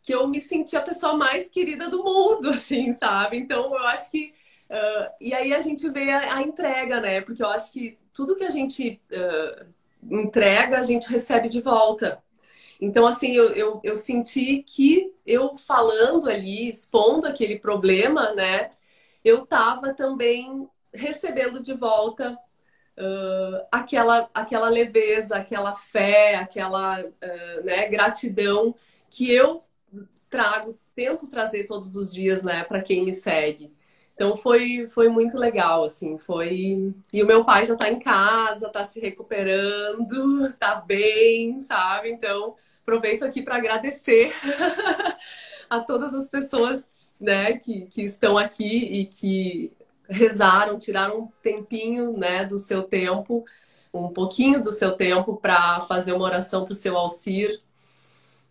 [0.06, 3.38] que eu me senti a pessoa mais querida do mundo, assim, sabe?
[3.38, 4.32] Então eu acho que.
[4.70, 7.20] Uh, e aí a gente vê a, a, entrega, né?
[7.20, 9.66] Porque eu acho que tudo que a gente uh,
[10.08, 12.22] entrega, a gente recebe de volta.
[12.80, 18.70] Então, assim, eu, eu, eu, senti que eu falando ali, expondo aquele problema, né?
[19.24, 22.38] Eu tava também recebendo de volta
[22.96, 27.02] uh, aquela, aquela leveza, aquela fé, aquela
[27.64, 28.74] né, gratidão
[29.10, 29.65] que eu
[30.36, 33.72] trago, tento trazer todos os dias, né, para quem me segue.
[34.14, 36.94] Então foi, foi muito legal, assim, foi...
[37.12, 42.10] E o meu pai já tá em casa, tá se recuperando, tá bem, sabe?
[42.10, 44.32] Então, aproveito aqui para agradecer
[45.70, 49.72] a todas as pessoas, né, que, que estão aqui e que
[50.08, 53.42] rezaram, tiraram um tempinho, né, do seu tempo,
[53.92, 57.58] um pouquinho do seu tempo para fazer uma oração para o seu Alcir,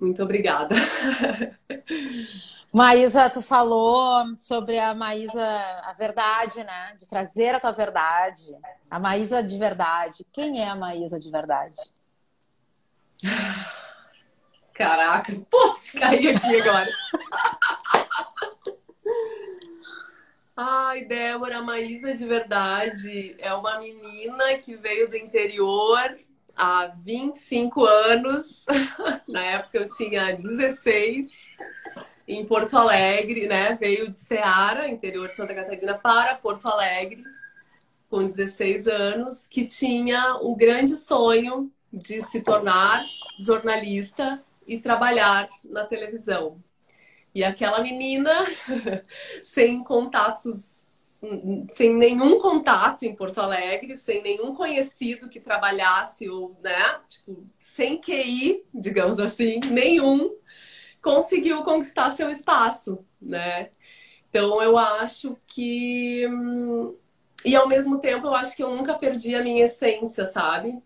[0.06, 0.76] muito obrigada.
[2.72, 5.41] Maísa, tu falou sobre a Maísa,
[5.84, 6.96] a verdade, né?
[7.00, 8.56] De trazer a tua verdade.
[8.91, 10.26] A Maísa de verdade.
[10.32, 11.80] Quem é a Maísa de verdade?
[14.74, 16.89] Caraca, posso cair aqui agora.
[20.58, 26.18] Ai, Débora, a Maísa de verdade é uma menina que veio do interior
[26.56, 28.65] há 25 anos.
[29.28, 31.48] Na época eu tinha 16
[32.28, 33.76] em Porto Alegre, né?
[33.76, 37.24] Veio de Ceará, interior de Santa Catarina, para Porto Alegre,
[38.10, 43.06] com 16 anos, que tinha um grande sonho de se tornar
[43.39, 46.58] jornalista e trabalhar na televisão.
[47.34, 48.32] E aquela menina,
[49.44, 50.85] sem contatos
[51.72, 58.00] sem nenhum contato em Porto Alegre, sem nenhum conhecido que trabalhasse, ou, né, tipo, sem
[58.00, 60.36] QI, digamos assim, nenhum,
[61.02, 63.70] conseguiu conquistar seu espaço, né?
[64.30, 66.28] Então eu acho que.
[67.46, 70.78] E ao mesmo tempo eu acho que eu nunca perdi a minha essência, sabe?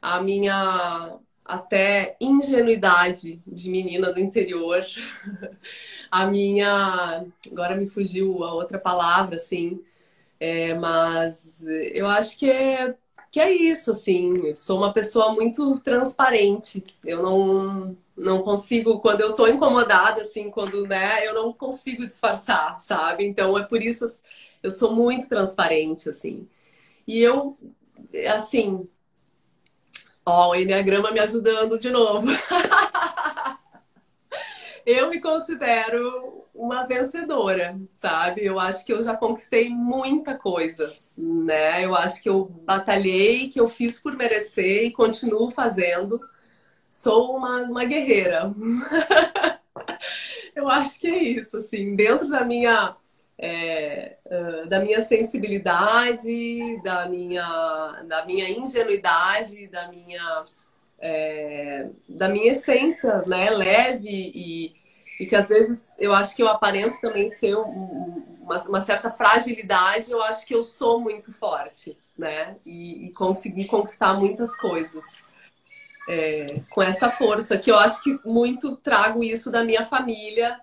[0.00, 4.82] A minha até ingenuidade de menina do interior.
[6.10, 7.24] a minha.
[7.50, 9.82] Agora me fugiu a outra palavra, assim.
[10.40, 12.94] É, mas eu acho que é,
[13.30, 14.46] que é isso, assim.
[14.46, 16.84] Eu sou uma pessoa muito transparente.
[17.04, 22.80] Eu não, não consigo, quando eu tô incomodada, assim, quando, né, eu não consigo disfarçar,
[22.80, 23.26] sabe?
[23.26, 24.04] Então é por isso
[24.62, 26.48] eu sou muito transparente, assim.
[27.06, 27.56] E eu,
[28.34, 28.88] assim,
[30.28, 32.26] Ó, o Enneagrama me ajudando de novo.
[34.84, 38.44] eu me considero uma vencedora, sabe?
[38.44, 41.84] Eu acho que eu já conquistei muita coisa, né?
[41.84, 46.20] Eu acho que eu batalhei, que eu fiz por merecer e continuo fazendo.
[46.88, 48.52] Sou uma, uma guerreira.
[50.56, 52.96] eu acho que é isso, assim, dentro da minha
[53.38, 60.42] é, uh, da minha sensibilidade, da minha, da minha ingenuidade, da minha,
[60.98, 64.72] é, da minha essência, né, leve e,
[65.20, 69.10] e que às vezes eu acho que eu aparento também ser um, uma, uma, certa
[69.10, 75.26] fragilidade, eu acho que eu sou muito forte, né, e, e consegui conquistar muitas coisas.
[76.08, 80.56] É, com essa força, que eu acho que muito trago isso da minha família,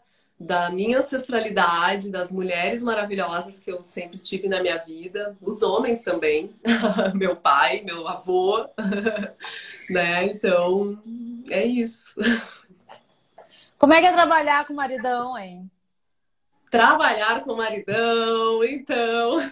[0.45, 6.01] da minha ancestralidade, das mulheres maravilhosas que eu sempre tive na minha vida, os homens
[6.01, 6.55] também,
[7.15, 8.67] meu pai, meu avô,
[9.89, 10.25] né?
[10.25, 10.99] Então,
[11.49, 12.15] é isso.
[13.77, 15.69] Como é que é trabalhar com o maridão, hein?
[16.73, 19.47] trabalhar com o maridão, então,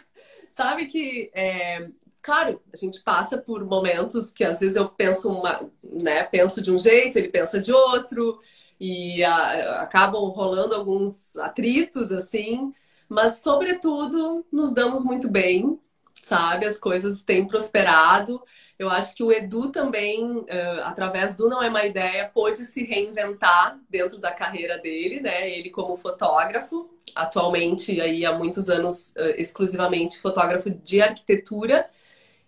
[0.50, 1.88] sabe que é,
[2.20, 6.72] claro, a gente passa por momentos que às vezes eu penso uma, né, penso de
[6.72, 8.42] um jeito, ele pensa de outro,
[8.82, 12.74] e a, acabam rolando alguns atritos assim,
[13.08, 15.80] mas sobretudo nos damos muito bem,
[16.24, 16.66] sabe?
[16.66, 18.42] As coisas têm prosperado.
[18.80, 20.48] Eu acho que o Edu também, uh,
[20.84, 25.48] através do Não É Uma Ideia, pôde se reinventar dentro da carreira dele, né?
[25.48, 31.88] Ele como fotógrafo, atualmente aí há muitos anos uh, exclusivamente fotógrafo de arquitetura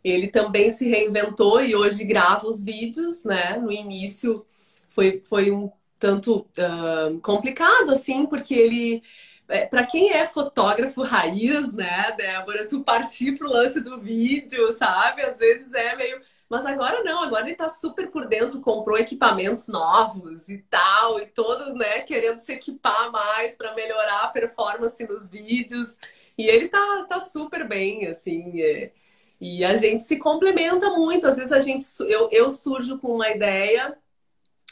[0.03, 3.57] ele também se reinventou e hoje grava os vídeos, né?
[3.57, 4.45] No início
[4.89, 5.71] foi, foi um
[6.03, 9.01] tanto uh, complicado, assim, porque ele.
[9.47, 15.21] É, para quem é fotógrafo raiz, né, Débora, tu partir pro lance do vídeo, sabe?
[15.21, 16.21] Às vezes é meio.
[16.49, 21.25] Mas agora não, agora ele tá super por dentro, comprou equipamentos novos e tal, e
[21.25, 25.97] todo, né, querendo se equipar mais para melhorar a performance nos vídeos.
[26.37, 28.61] E ele tá, tá super bem, assim.
[28.61, 28.91] É...
[29.39, 31.27] E a gente se complementa muito.
[31.27, 33.97] Às vezes a gente, eu, eu surjo com uma ideia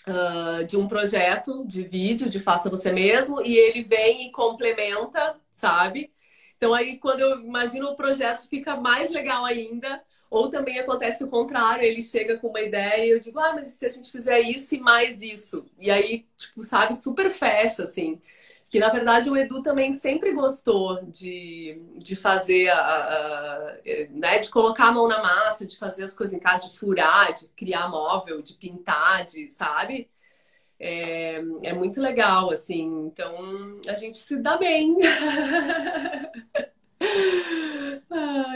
[0.08, 5.36] uh, de um projeto de vídeo, de faça você mesmo, e ele vem e complementa,
[5.50, 6.12] sabe?
[6.58, 10.02] Então aí quando eu imagino o projeto fica mais legal ainda.
[10.30, 13.74] Ou também acontece o contrário, ele chega com uma ideia e eu digo, ah, mas
[13.74, 15.66] se a gente fizer isso e mais isso?
[15.78, 18.18] E aí, tipo, sabe, super fecha, assim
[18.72, 23.78] que na verdade o Edu também sempre gostou de, de fazer a, a,
[24.12, 27.34] né, de colocar a mão na massa, de fazer as coisas em casa, de furar,
[27.34, 30.10] de criar móvel, de pintar, de, sabe?
[30.80, 33.08] É, é muito legal, assim.
[33.08, 34.96] Então a gente se dá bem.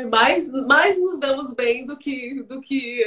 [0.10, 3.04] mais, mais nos damos bem do que do que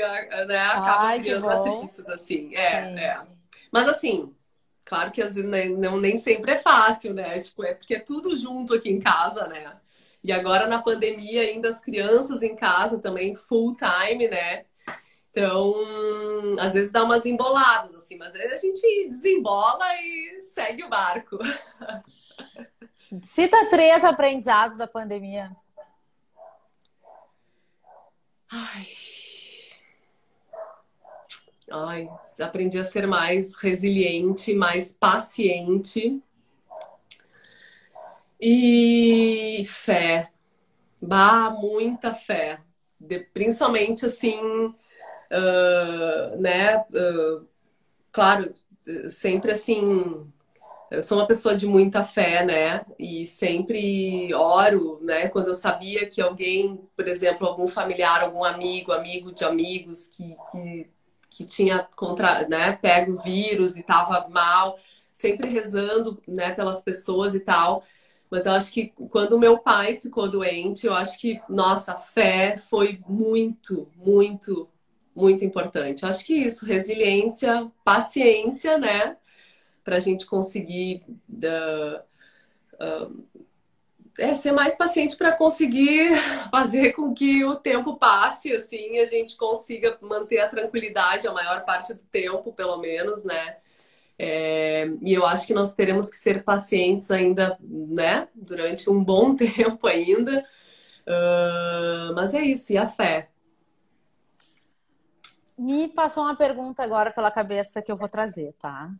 [0.47, 2.55] né, acaba Ai, criando atritos, assim.
[2.55, 3.19] É, é.
[3.73, 4.31] Mas assim,
[4.89, 7.39] Claro que às vezes né, não, nem sempre é fácil, né?
[7.41, 9.77] Tipo, é porque é tudo junto aqui em casa, né?
[10.25, 14.65] E agora na pandemia, ainda as crianças em casa também, full time, né?
[15.31, 15.75] Então,
[16.59, 21.37] às vezes dá umas emboladas, assim, mas a gente desembola e segue o barco.
[23.23, 25.51] Cita três aprendizados da pandemia.
[28.51, 28.87] Ai,
[31.71, 32.09] Ai,
[32.41, 36.23] aprendi a ser mais resiliente, mais paciente.
[38.41, 40.31] E fé.
[41.01, 42.61] Bah, muita fé.
[42.99, 46.79] De, principalmente assim, uh, né?
[46.91, 47.47] Uh,
[48.13, 48.53] claro,
[49.09, 50.27] sempre assim.
[50.91, 52.85] Eu sou uma pessoa de muita fé, né?
[52.99, 55.29] E sempre oro, né?
[55.29, 60.35] Quando eu sabia que alguém, por exemplo, algum familiar, algum amigo, amigo de amigos que,
[60.51, 60.91] que
[61.31, 64.79] que tinha contra, né, pego vírus e estava mal,
[65.13, 67.85] sempre rezando, né, pelas pessoas e tal.
[68.31, 72.59] Mas eu acho que quando meu pai ficou doente, eu acho que, nossa, a fé
[72.59, 74.69] foi muito, muito,
[75.15, 76.03] muito importante.
[76.03, 79.17] Eu acho que isso, resiliência, paciência, né?
[79.83, 82.01] Para a gente conseguir uh,
[82.75, 83.25] uh,
[84.19, 86.17] é, ser mais paciente para conseguir
[86.51, 91.65] fazer com que o tempo passe, assim, a gente consiga manter a tranquilidade a maior
[91.65, 93.57] parte do tempo, pelo menos, né?
[94.19, 98.29] É, e eu acho que nós teremos que ser pacientes ainda, né?
[98.35, 100.45] Durante um bom tempo ainda.
[101.07, 103.31] Uh, mas é isso, e a fé?
[105.57, 108.91] Me passou uma pergunta agora pela cabeça que eu vou trazer, tá?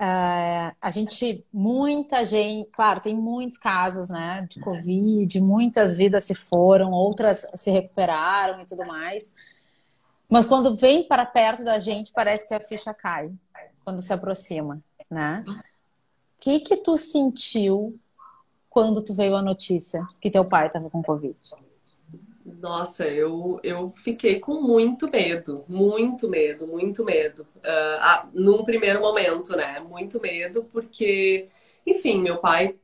[0.00, 6.34] Uh, a gente, muita gente, claro, tem muitos casos, né, de Covid, muitas vidas se
[6.34, 9.34] foram, outras se recuperaram e tudo mais.
[10.28, 13.32] Mas quando vem para perto da gente, parece que a ficha cai,
[13.84, 15.44] quando se aproxima, né?
[15.46, 15.54] O
[16.40, 17.98] que que tu sentiu
[18.68, 21.36] quando tu veio a notícia que teu pai estava com Covid?
[22.44, 27.46] Nossa, eu, eu fiquei com muito medo, muito medo, muito medo.
[27.56, 29.80] Uh, num primeiro momento, né?
[29.80, 31.48] Muito medo, porque,
[31.86, 32.76] enfim, meu pai,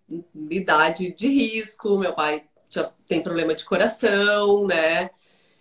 [0.51, 5.11] idade de risco, meu pai já tem problema de coração, né?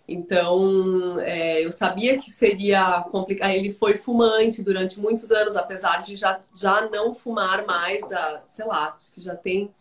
[0.07, 3.51] Então, é, eu sabia que seria complicado.
[3.51, 8.65] Ele foi fumante durante muitos anos, apesar de já, já não fumar mais, a, sei
[8.65, 9.73] lá, acho que já tem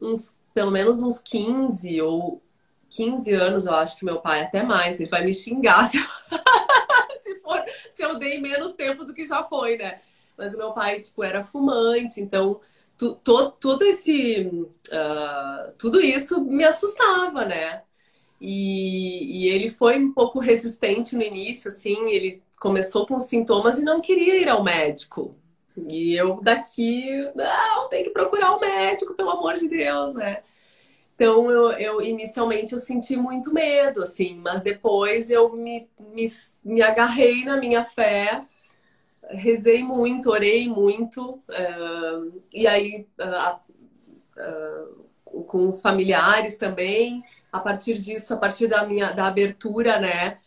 [0.00, 2.42] uns, pelo menos uns 15 ou
[2.90, 6.04] 15 anos, eu acho que meu pai, até mais, ele vai me xingar se eu,
[7.18, 10.00] se, for, se eu dei menos tempo do que já foi, né?
[10.36, 12.60] Mas o meu pai, tipo, era fumante, então
[12.96, 14.42] tu, to, todo esse.
[14.46, 17.82] Uh, tudo isso me assustava, né?
[18.40, 23.84] E, e ele foi um pouco resistente no início, assim, ele começou com sintomas e
[23.84, 25.34] não queria ir ao médico.
[25.88, 30.42] E eu daqui, não, tem que procurar um médico, pelo amor de Deus, né?
[31.16, 36.26] Então, eu, eu, inicialmente eu senti muito medo, assim, mas depois eu me, me,
[36.62, 38.44] me agarrei na minha fé,
[39.30, 43.56] rezei muito, orei muito, uh, e aí uh,
[45.32, 50.38] uh, com os familiares também, a partir disso, a partir da minha da abertura, né,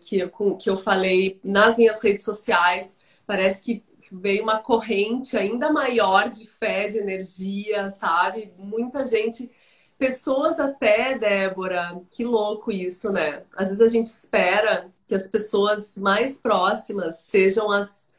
[0.00, 5.72] que, eu, que eu falei nas minhas redes sociais, parece que veio uma corrente ainda
[5.72, 8.52] maior de fé, de energia, sabe?
[8.56, 9.50] Muita gente
[9.98, 13.42] pessoas até, Débora, que louco isso, né?
[13.56, 18.12] Às vezes a gente espera que as pessoas mais próximas sejam as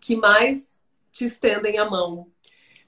[0.00, 2.26] que mais te estendem a mão.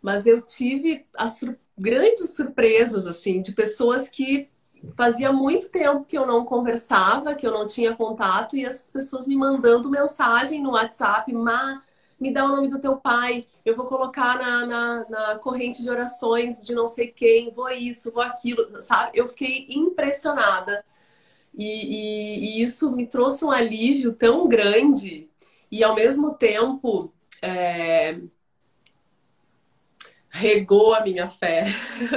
[0.02, 4.48] Mas eu tive as sur grandes surpresas, assim, de pessoas que
[4.96, 9.26] fazia muito tempo que eu não conversava, que eu não tinha contato, e essas pessoas
[9.26, 11.82] me mandando mensagem no WhatsApp, Má,
[12.24, 15.90] me dá o nome do teu pai, eu vou colocar na, na, na, corrente de
[15.90, 19.10] orações de não sei quem, vou isso, vou aquilo, sabe?
[19.12, 20.82] Eu fiquei impressionada.
[21.54, 25.28] E, e, e isso me trouxe um alívio tão grande
[25.70, 27.12] e ao mesmo tempo
[27.42, 28.18] é,
[30.30, 31.66] regou a minha fé,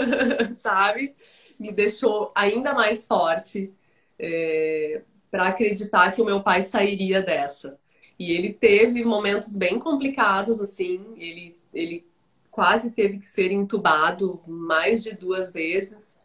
[0.56, 1.16] sabe?
[1.60, 3.74] Me deixou ainda mais forte
[4.18, 7.78] é, para acreditar que o meu pai sairia dessa.
[8.20, 11.06] E ele teve momentos bem complicados, assim.
[11.18, 12.06] Ele, ele
[12.50, 16.20] quase teve que ser entubado mais de duas vezes.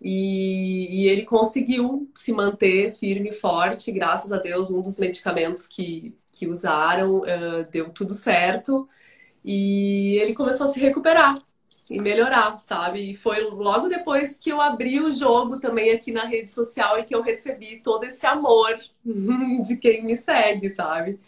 [0.00, 3.92] E, e, ele conseguiu se manter firme e forte.
[3.92, 8.88] Graças a Deus, um dos medicamentos que, que usaram uh, deu tudo certo.
[9.44, 11.34] E ele começou a se recuperar
[11.92, 13.10] e melhorar, sabe?
[13.10, 17.04] E foi logo depois que eu abri o jogo também aqui na rede social e
[17.04, 18.78] que eu recebi todo esse amor
[19.62, 21.20] de quem me segue, sabe?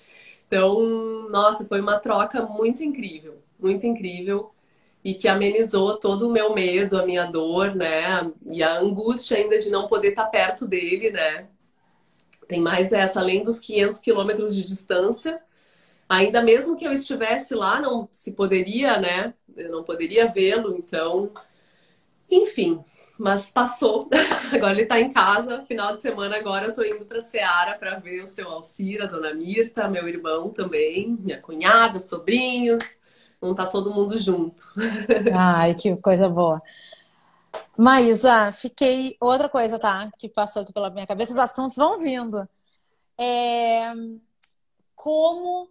[0.47, 4.53] Então, nossa, foi uma troca muito incrível, muito incrível
[5.05, 8.33] e que amenizou todo o meu medo, a minha dor, né?
[8.47, 11.47] E a angústia ainda de não poder estar perto dele, né?
[12.49, 15.43] Tem mais essa, além dos 500 quilômetros de distância,
[16.09, 19.35] ainda mesmo que eu estivesse lá, não se poderia, né?
[19.57, 21.31] Eu não poderia vê-lo, então,
[22.31, 22.85] enfim,
[23.19, 24.09] mas passou.
[24.53, 25.65] Agora ele está em casa.
[25.67, 29.07] Final de semana agora eu estou indo para Seara para ver o seu Alcira, a
[29.07, 32.83] dona Mirta, meu irmão também, minha cunhada, sobrinhos.
[33.41, 34.65] Vamos estar tá todo mundo junto.
[35.33, 36.61] Ai, que coisa boa.
[37.77, 39.17] Maísa, fiquei.
[39.21, 40.11] Outra coisa, tá?
[40.17, 42.49] Que passou aqui pela minha cabeça, os assuntos vão vindo.
[43.19, 43.93] É...
[44.95, 45.69] Como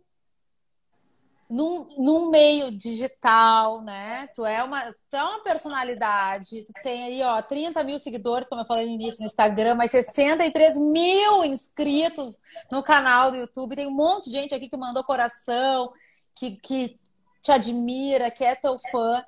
[1.54, 4.28] num, num meio digital, né?
[4.34, 8.62] Tu é, uma, tu é uma personalidade, tu tem aí, ó, 30 mil seguidores, como
[8.62, 12.40] eu falei no início, no Instagram, mas 63 mil inscritos
[12.72, 13.76] no canal do YouTube.
[13.76, 15.94] Tem um monte de gente aqui que mandou coração,
[16.34, 17.00] que, que
[17.40, 19.24] te admira, que é teu fã.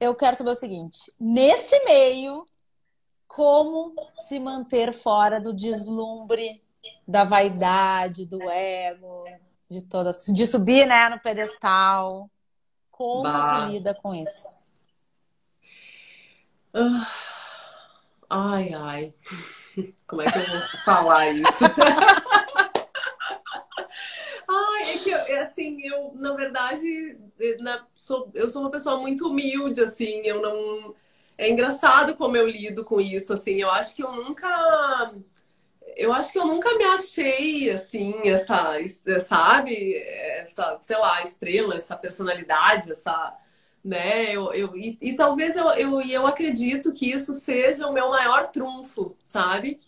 [0.00, 2.44] Eu quero saber o seguinte: neste meio,
[3.28, 3.94] como
[4.26, 6.64] se manter fora do deslumbre,
[7.06, 9.24] da vaidade, do ego,
[9.70, 12.28] de todas, de subir, né, no pedestal.
[12.90, 13.66] Como bah.
[13.66, 14.52] tu lida com isso?
[16.74, 17.06] Uh,
[18.28, 19.14] ai, ai.
[20.06, 21.64] Como é que eu vou falar isso?
[24.48, 27.16] ai, é que eu, assim, eu, na verdade,
[27.60, 30.94] na, sou, eu sou uma pessoa muito humilde, assim, eu não.
[31.38, 35.14] É engraçado como eu lido com isso, assim, eu acho que eu nunca
[35.96, 38.76] eu acho que eu nunca me achei assim, essa,
[39.20, 43.36] sabe, essa, sei lá, estrela, essa personalidade, essa,
[43.84, 44.34] né?
[44.34, 48.50] Eu, eu, e, e talvez eu, eu, eu acredito que isso seja o meu maior
[48.50, 49.80] trunfo, sabe?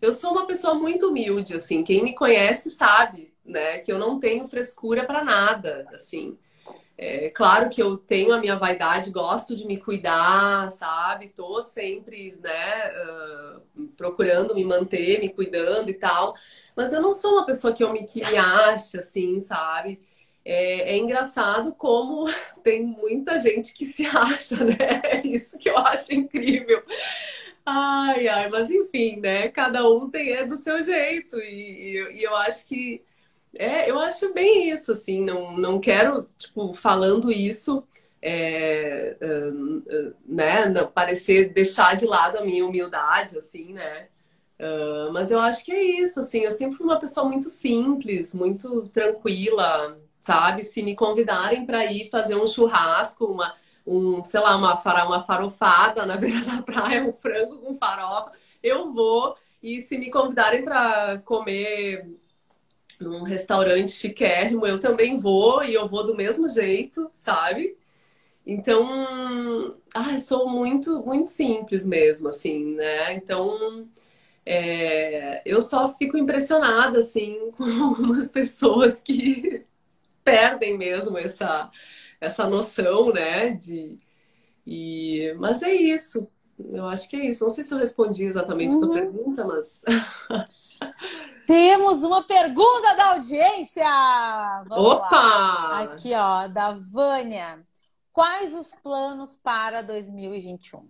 [0.00, 4.20] Eu sou uma pessoa muito humilde, assim, quem me conhece sabe, né, que eu não
[4.20, 6.38] tenho frescura para nada, assim.
[7.00, 11.28] É claro que eu tenho a minha vaidade, gosto de me cuidar, sabe?
[11.28, 12.90] Tô sempre, né,
[13.76, 16.34] uh, procurando me manter, me cuidando e tal.
[16.74, 20.00] Mas eu não sou uma pessoa que eu me, que me acha, assim, sabe?
[20.44, 22.26] É, é, engraçado como
[22.64, 24.76] tem muita gente que se acha, né?
[25.04, 26.82] É isso que eu acho incrível.
[27.64, 29.48] Ai, ai, mas enfim, né?
[29.50, 31.36] Cada um tem, é do seu jeito.
[31.38, 33.04] E, e, e eu acho que
[33.58, 37.82] é, eu acho bem isso, assim, não, não quero, tipo, falando isso,
[38.22, 44.08] é, uh, uh, né, parecer deixar de lado a minha humildade, assim, né,
[44.60, 48.32] uh, mas eu acho que é isso, assim, eu sempre fui uma pessoa muito simples,
[48.32, 53.54] muito tranquila, sabe, se me convidarem para ir fazer um churrasco, uma,
[53.84, 58.30] um, sei lá, uma, uma farofada na beira da praia, um frango com farofa,
[58.62, 62.06] eu vou, e se me convidarem para comer
[63.00, 67.76] num restaurante chiquérrimo, eu também vou e eu vou do mesmo jeito, sabe?
[68.46, 73.12] Então, ah, sou muito, muito simples mesmo, assim, né?
[73.14, 73.86] Então,
[74.44, 79.66] é, eu só fico impressionada, assim, com algumas pessoas que
[80.24, 81.70] perdem mesmo essa,
[82.20, 83.50] essa noção, né?
[83.50, 83.98] De,
[84.66, 86.26] e, mas é isso.
[86.58, 87.44] Eu acho que é isso.
[87.44, 88.82] Não sei se eu respondi exatamente uhum.
[88.82, 88.94] a tua uhum.
[88.94, 89.84] pergunta, mas.
[91.48, 93.82] Temos uma pergunta da audiência!
[94.68, 95.16] Vamos Opa!
[95.16, 95.80] Lá.
[95.80, 97.66] Aqui, ó, da Vânia.
[98.12, 100.86] Quais os planos para 2021?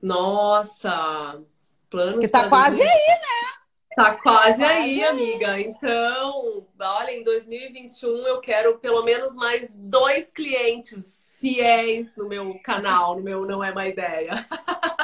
[0.00, 1.42] Nossa!
[1.90, 2.86] Planos que tá quase 20...
[2.86, 3.52] aí, né?
[3.96, 5.60] Tá quase, tá aí, amiga.
[5.60, 13.16] Então, olha, em 2021 eu quero pelo menos mais dois clientes fiéis no meu canal,
[13.16, 14.46] no meu Não É Uma Ideia.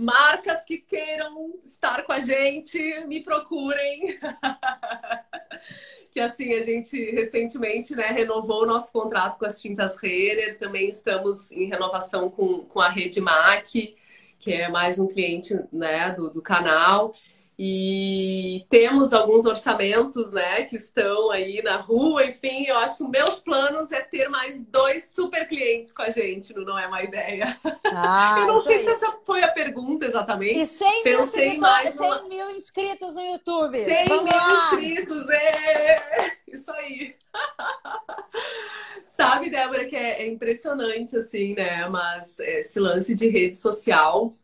[0.00, 4.18] Marcas que queiram estar com a gente, me procurem.
[6.10, 10.88] que assim, a gente recentemente né, renovou o nosso contrato com as tintas Herer, também
[10.88, 13.94] estamos em renovação com, com a Rede MAC,
[14.38, 17.14] que é mais um cliente né, do, do canal.
[17.62, 22.24] E temos alguns orçamentos, né, que estão aí na rua.
[22.24, 26.54] Enfim, eu acho que meus planos é ter mais dois super clientes com a gente
[26.54, 27.54] Não É Uma Ideia.
[27.84, 28.84] Ah, eu não sei aí.
[28.84, 30.58] se essa foi a pergunta exatamente.
[30.58, 33.84] E 100 mil, Pensei mais 100 mil inscritos no YouTube.
[33.84, 34.70] 100 Vamos mil lá.
[34.72, 36.36] inscritos, é!
[36.48, 37.14] Isso aí.
[39.06, 41.86] Sabe, Débora, que é, é impressionante, assim, né?
[41.90, 44.34] Mas esse lance de rede social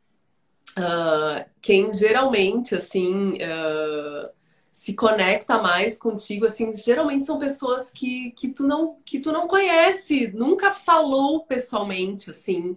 [0.78, 4.30] Uh, quem geralmente, assim, uh,
[4.70, 9.48] se conecta mais contigo, assim, geralmente são pessoas que, que, tu não, que tu não
[9.48, 12.76] conhece, nunca falou pessoalmente, assim.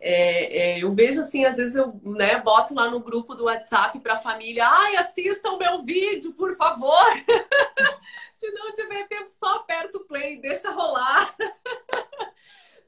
[0.00, 3.98] É, é, eu vejo assim, às vezes eu né, boto lá no grupo do WhatsApp
[4.00, 7.04] para a família, ai, assistam meu vídeo, por favor.
[8.34, 11.34] se não tiver tempo, só aperta o play, deixa rolar.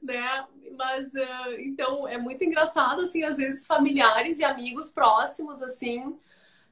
[0.01, 0.45] né?
[0.77, 6.15] Mas uh, então é muito engraçado assim, às vezes familiares e amigos próximos assim,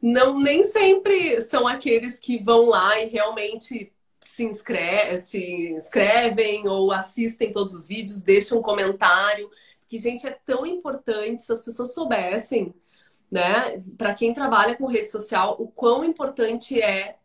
[0.01, 3.91] não nem sempre são aqueles que vão lá e realmente
[4.23, 4.51] se,
[5.19, 9.49] se inscrevem ou assistem todos os vídeos, deixam um comentário,
[9.88, 12.73] que gente é tão importante se as pessoas soubessem,
[13.32, 17.17] né, para quem trabalha com rede social, o quão importante é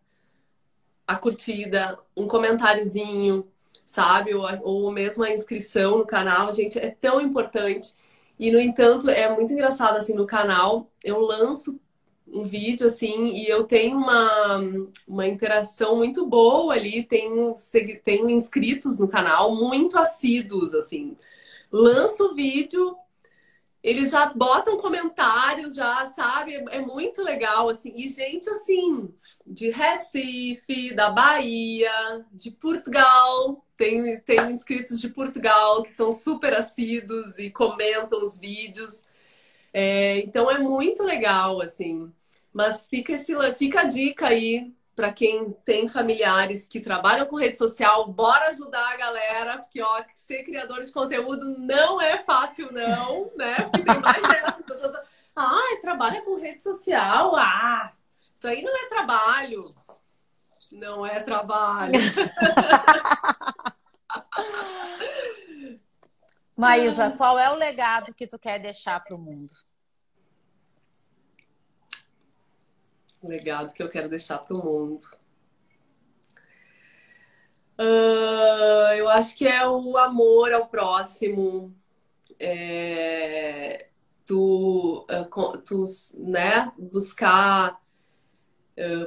[1.07, 3.47] a curtida, um comentáriozinho,
[3.85, 4.35] sabe?
[4.35, 7.95] Ou, ou mesmo a inscrição no canal, gente, é tão importante.
[8.39, 11.81] E, no entanto, é muito engraçado, assim, no canal, eu lanço
[12.27, 14.59] um vídeo, assim, e eu tenho uma,
[15.07, 17.55] uma interação muito boa ali, tenho,
[18.05, 21.17] tenho inscritos no canal, muito assíduos, assim.
[21.71, 22.97] Lanço o vídeo,
[23.83, 26.55] eles já botam comentários, já, sabe?
[26.55, 27.93] É, é muito legal, assim.
[27.97, 29.13] E gente, assim,
[29.47, 33.65] de Recife, da Bahia, de Portugal.
[33.83, 39.05] Tem, tem inscritos de Portugal que são super assíduos e comentam os vídeos.
[39.73, 42.09] É, então é muito legal, assim.
[42.53, 47.59] Mas fica, esse, fica a dica aí para quem tem familiares que trabalham com rede
[47.59, 53.33] social, bora ajudar a galera, porque ó, ser criador de conteúdo não é fácil não,
[53.35, 53.63] né?
[53.63, 54.95] Porque tem mais dessas pessoas,
[55.35, 57.93] ah, trabalha com rede social, ah,
[58.33, 59.61] isso aí não é trabalho.
[60.71, 61.95] Não é trabalho.
[66.57, 69.53] Maísa, qual é o legado que tu quer deixar para o mundo?
[73.23, 75.03] legado que eu quero deixar para o mundo?
[77.79, 81.75] Uh, eu acho que é o amor ao próximo,
[82.39, 83.89] é,
[84.27, 85.85] tu, uh, tu
[86.19, 87.81] né, buscar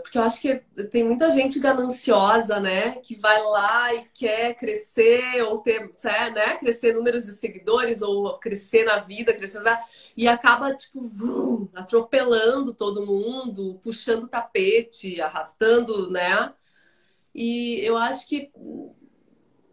[0.04, 0.56] porque eu acho que
[0.92, 2.94] tem muita gente gananciosa, né?
[2.98, 5.92] Que vai lá e quer crescer ou ter,
[6.34, 6.58] né?
[6.58, 9.80] Crescer números de seguidores ou crescer na vida, crescer na...
[10.16, 16.54] e acaba tipo vrum, atropelando todo mundo, puxando tapete, arrastando, né?
[17.34, 18.52] E eu acho que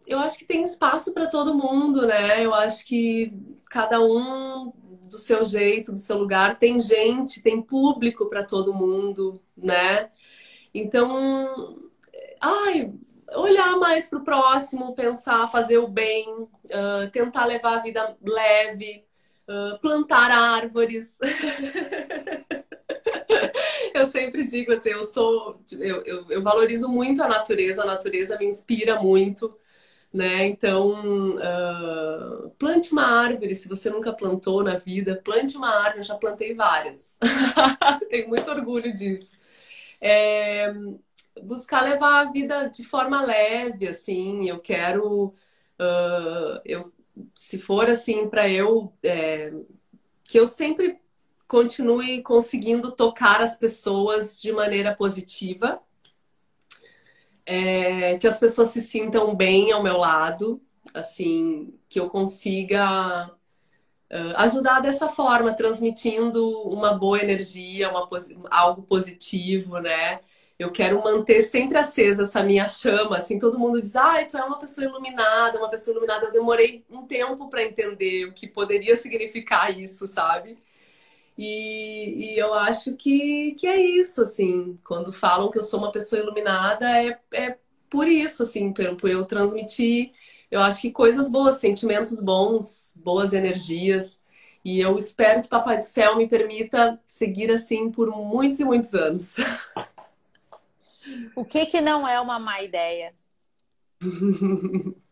[0.05, 2.43] eu acho que tem espaço para todo mundo, né?
[2.43, 3.31] Eu acho que
[3.69, 4.73] cada um
[5.13, 6.57] do seu jeito, do seu lugar.
[6.57, 10.09] Tem gente, tem público para todo mundo, né?
[10.73, 11.79] Então,
[12.41, 12.91] ai,
[13.35, 19.05] olhar mais para o próximo, pensar, fazer o bem, uh, tentar levar a vida leve,
[19.47, 21.19] uh, plantar árvores.
[23.93, 28.37] eu sempre digo assim, eu sou, eu, eu, eu valorizo muito a natureza, a natureza
[28.37, 29.55] me inspira muito
[30.13, 30.45] né?
[30.45, 33.55] Então, uh, plante uma árvore.
[33.55, 35.99] Se você nunca plantou na vida, plante uma árvore.
[35.99, 37.17] Eu já plantei várias.
[38.09, 39.35] Tenho muito orgulho disso.
[39.99, 40.73] é
[41.41, 44.47] buscar levar a vida de forma leve, assim.
[44.47, 45.27] Eu quero,
[45.79, 46.91] uh, eu,
[47.35, 49.51] se for assim para eu, é,
[50.23, 50.99] que eu sempre
[51.47, 55.81] continue conseguindo tocar as pessoas de maneira positiva,
[57.45, 60.61] é, que as pessoas se sintam bem ao meu lado,
[60.93, 63.27] assim, que eu consiga
[64.11, 68.07] uh, ajudar dessa forma, transmitindo uma boa energia, uma,
[68.51, 70.19] algo positivo, né?
[70.57, 74.43] Eu quero manter sempre acesa essa minha chama, assim, todo mundo diz, ah, tu é
[74.43, 76.27] uma pessoa iluminada, uma pessoa iluminada.
[76.27, 80.57] Eu demorei um tempo para entender o que poderia significar isso, sabe?
[81.37, 85.91] E, e, eu acho que, que é isso, assim, quando falam que eu sou uma
[85.91, 87.57] pessoa iluminada, é, é
[87.89, 90.11] por isso, assim, por, por eu transmitir,
[90.51, 94.21] eu acho que coisas boas, sentimentos bons, boas energias.
[94.63, 98.93] E eu espero que Papai do Céu me permita seguir assim por muitos e muitos
[98.93, 99.35] anos.
[101.35, 103.13] O que que não é uma má ideia?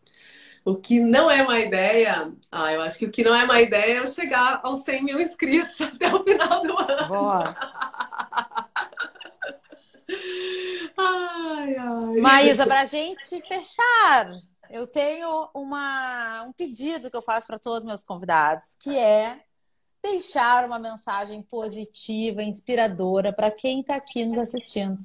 [0.64, 2.32] o que não é uma ideia?
[2.52, 5.04] Ah, eu acho que o que não é uma ideia é eu chegar aos 100
[5.04, 7.08] mil inscritos até o final do ano.
[7.08, 7.44] Boa!
[10.98, 12.16] ai, ai.
[12.20, 14.32] Maísa, para gente fechar,
[14.70, 19.42] eu tenho uma, um pedido que eu faço para todos os meus convidados, que é
[20.04, 25.00] deixar uma mensagem positiva, inspiradora para quem está aqui nos assistindo.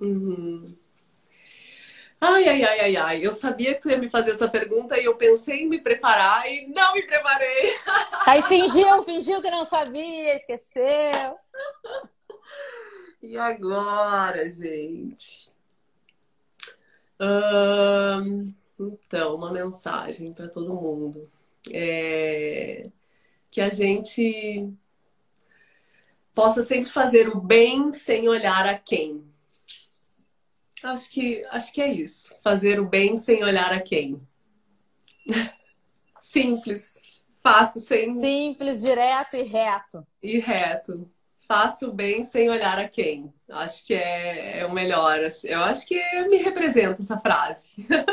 [0.00, 0.74] Uhum.
[2.20, 3.26] Ai, ai, ai, ai, ai.
[3.26, 6.50] Eu sabia que tu ia me fazer essa pergunta e eu pensei em me preparar
[6.50, 7.74] e não me preparei.
[8.26, 11.36] Aí fingiu, fingiu que não sabia, esqueceu.
[13.22, 15.52] E agora, gente?
[18.78, 21.30] então, uma mensagem para todo mundo.
[21.72, 22.82] É...
[23.50, 24.68] Que a gente
[26.34, 29.24] possa sempre fazer o bem sem olhar a quem
[30.84, 32.34] Acho que, acho que é isso.
[32.42, 34.20] Fazer o bem sem olhar a quem.
[36.20, 37.02] Simples.
[37.42, 38.20] Faço sem.
[38.20, 40.06] Simples, direto e reto.
[40.22, 41.10] E reto.
[41.48, 43.32] Faço o bem sem olhar a quem.
[43.50, 45.22] Acho que é, é o melhor.
[45.24, 45.48] Assim.
[45.48, 47.82] Eu acho que me representa essa frase.
[47.82, 47.86] Sim.
[47.90, 48.04] Eu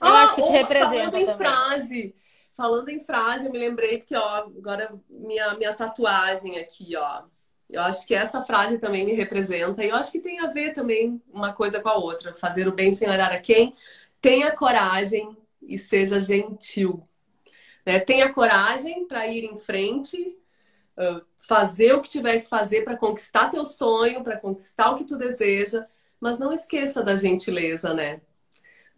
[0.00, 0.94] ah, acho que te representa.
[0.94, 1.34] Falando também.
[1.34, 2.14] em frase.
[2.56, 7.22] Falando em frase, eu me lembrei porque, ó, agora minha, minha tatuagem aqui, ó.
[7.70, 10.72] Eu acho que essa frase também me representa e eu acho que tem a ver
[10.72, 12.34] também uma coisa com a outra.
[12.34, 13.74] Fazer o bem sem olhar a quem.
[14.20, 17.06] Tenha coragem e seja gentil.
[17.84, 18.00] Né?
[18.00, 20.36] Tenha coragem para ir em frente,
[21.36, 25.16] fazer o que tiver que fazer para conquistar teu sonho, para conquistar o que tu
[25.16, 25.86] deseja,
[26.18, 28.20] mas não esqueça da gentileza, né?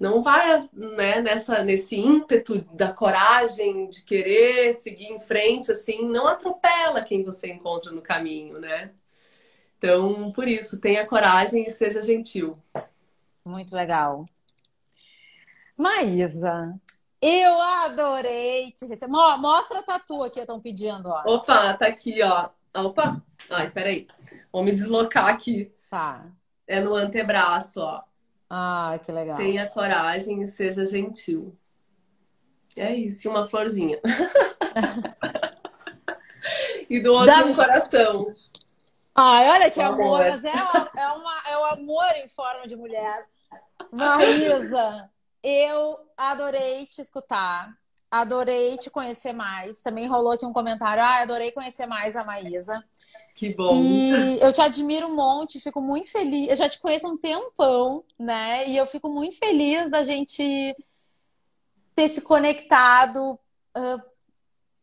[0.01, 6.27] Não vai né, nessa, nesse ímpeto da coragem de querer seguir em frente, assim, não
[6.27, 8.91] atropela quem você encontra no caminho, né?
[9.77, 12.57] Então, por isso, tenha coragem e seja gentil.
[13.45, 14.25] Muito legal.
[15.77, 16.81] Maísa,
[17.21, 19.13] eu adorei te receber.
[19.39, 21.23] Mostra a tatu aqui, estão pedindo, ó.
[21.27, 22.49] Opa, tá aqui, ó.
[22.75, 23.23] Opa.
[23.51, 24.09] Ai, peraí.
[24.51, 25.71] Vou me deslocar aqui.
[25.91, 26.27] Tá.
[26.67, 28.03] É no antebraço, ó.
[28.51, 29.37] Ah, que legal.
[29.37, 31.57] Tenha coragem e seja gentil.
[32.77, 34.01] É isso, uma florzinha.
[36.91, 37.45] e do outro Dá...
[37.45, 38.27] um coração.
[39.15, 40.53] Ai, olha que amor, amor mas é, é,
[41.09, 43.29] uma, é o amor em forma de mulher.
[43.93, 45.09] Marisa,
[45.43, 47.73] eu adorei te escutar.
[48.11, 49.81] Adorei te conhecer mais.
[49.81, 51.03] Também rolou aqui um comentário.
[51.03, 52.85] Ah, adorei conhecer mais a Maísa.
[53.37, 53.71] Que bom.
[53.73, 56.49] E eu te admiro um monte, fico muito feliz.
[56.49, 58.69] Eu já te conheço há um tempão, né?
[58.69, 60.75] E eu fico muito feliz da gente
[61.95, 63.39] ter se conectado
[63.77, 64.11] uh,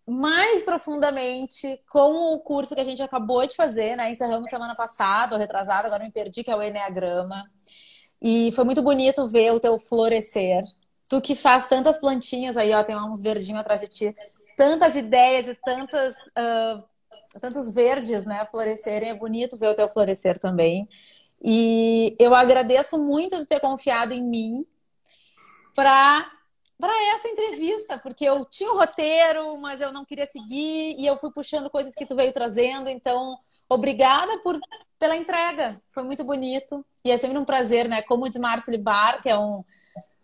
[0.09, 4.09] mais profundamente com o curso que a gente acabou de fazer, né?
[4.09, 7.43] Encerramos semana passada, ou retrasada, agora me perdi, que é o Enneagrama.
[8.21, 10.63] E foi muito bonito ver o teu florescer
[11.09, 14.15] Tu que faz tantas plantinhas aí, ó, tem uns verdinhos atrás de ti,
[14.57, 16.83] tantas ideias e tantas, uh,
[17.39, 19.09] tantos verdes, né, florescerem.
[19.09, 20.87] É bonito ver o teu florescer também.
[21.41, 24.65] E eu agradeço muito de ter confiado em mim
[25.75, 26.31] para
[26.79, 31.17] para essa entrevista, porque eu tinha um roteiro, mas eu não queria seguir e eu
[31.17, 32.87] fui puxando coisas que tu veio trazendo.
[32.87, 33.35] Então,
[33.67, 34.59] obrigada por
[34.99, 35.81] pela entrega.
[35.89, 38.01] Foi muito bonito e é sempre um prazer, né?
[38.03, 39.63] Como diz Márcio Libar, que é um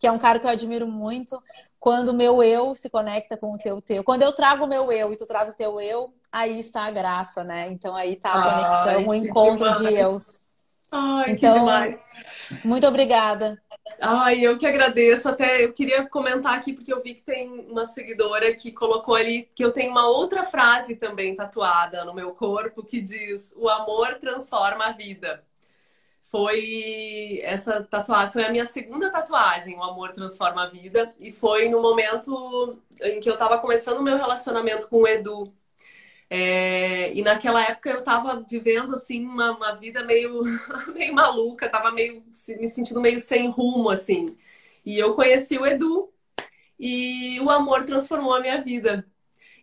[0.03, 1.41] que é um cara que eu admiro muito.
[1.79, 4.03] Quando o meu eu se conecta com o teu teu.
[4.03, 6.91] Quando eu trago o meu eu e tu traz o teu eu, aí está a
[6.91, 7.69] graça, né?
[7.69, 9.79] Então aí está a conexão, Ai, o encontro demais.
[9.79, 10.39] de eus.
[10.91, 12.05] Ai, então, que demais.
[12.65, 13.57] Muito obrigada.
[14.01, 15.29] Ai, eu que agradeço.
[15.29, 19.47] Até eu queria comentar aqui, porque eu vi que tem uma seguidora que colocou ali
[19.55, 24.15] que eu tenho uma outra frase também tatuada no meu corpo que diz: O amor
[24.15, 25.41] transforma a vida.
[26.33, 31.69] Foi essa tatuagem, foi a minha segunda tatuagem, O Amor Transforma a Vida, e foi
[31.69, 35.53] no momento em que eu estava começando o meu relacionamento com o Edu.
[36.29, 40.41] É, e naquela época eu estava vivendo assim uma, uma vida meio,
[40.95, 42.23] meio maluca, estava meio
[42.59, 44.25] me sentindo meio sem rumo assim.
[44.83, 46.11] E eu conheci o Edu
[46.79, 49.05] e o amor transformou a minha vida.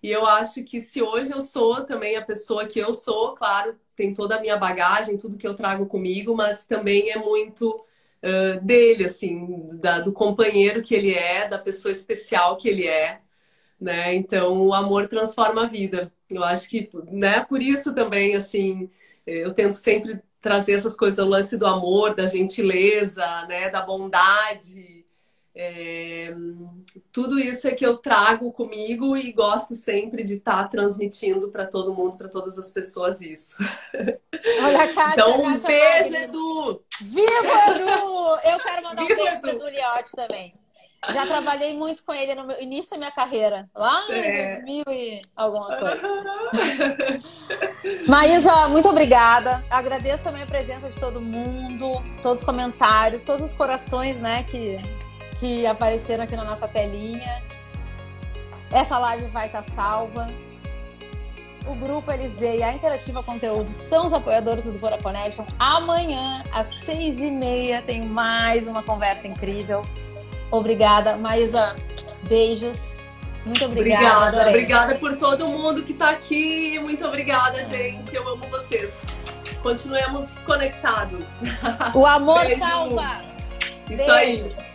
[0.03, 3.78] E eu acho que se hoje eu sou também a pessoa que eu sou, claro,
[3.94, 7.84] tem toda a minha bagagem, tudo que eu trago comigo, mas também é muito
[8.22, 13.20] uh, dele, assim, da, do companheiro que ele é, da pessoa especial que ele é,
[13.80, 14.14] né?
[14.14, 16.12] Então, o amor transforma a vida.
[16.30, 18.90] Eu acho que, né, por isso também, assim,
[19.26, 24.99] eu tento sempre trazer essas coisas, o lance do amor, da gentileza, né, da bondade,
[25.62, 26.34] é,
[27.12, 31.66] tudo isso é que eu trago comigo e gosto sempre de estar tá transmitindo para
[31.66, 33.58] todo mundo, para todas as pessoas isso.
[34.64, 36.82] Olha, Kátia, então, um beijo, Edu!
[37.02, 38.50] Viva, Edu!
[38.50, 40.54] Eu quero mandar Viva, um beijo para Edu Liotti também.
[41.12, 44.56] Já trabalhei muito com ele no meu início da minha carreira, lá em é.
[44.61, 46.00] 2000 e alguma coisa.
[48.08, 49.62] Maísa, muito obrigada.
[49.70, 54.78] Agradeço também a presença de todo mundo, todos os comentários, todos os corações, né, que
[55.37, 57.43] que apareceram aqui na nossa telinha.
[58.70, 60.31] Essa live vai estar tá salva.
[61.66, 65.45] O Grupo Elisei e a Interativa Conteúdo são os apoiadores do Dvora Connection.
[65.59, 69.83] Amanhã, às seis e meia, tem mais uma conversa incrível.
[70.51, 71.76] Obrigada, Maísa.
[72.28, 72.99] Beijos.
[73.45, 74.28] Muito obrigada.
[74.28, 76.78] Obrigada, obrigada por todo mundo que está aqui.
[76.78, 78.14] Muito obrigada, gente.
[78.14, 79.01] Eu amo vocês.
[79.62, 81.26] Continuemos conectados.
[81.95, 82.61] O amor Beijo.
[82.61, 83.22] salva.
[83.89, 84.12] Isso Beijo.
[84.12, 84.69] aí.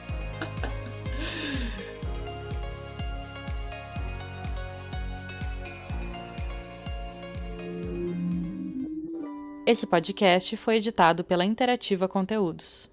[9.67, 12.87] Esse podcast foi editado pela Interativa Conteúdos.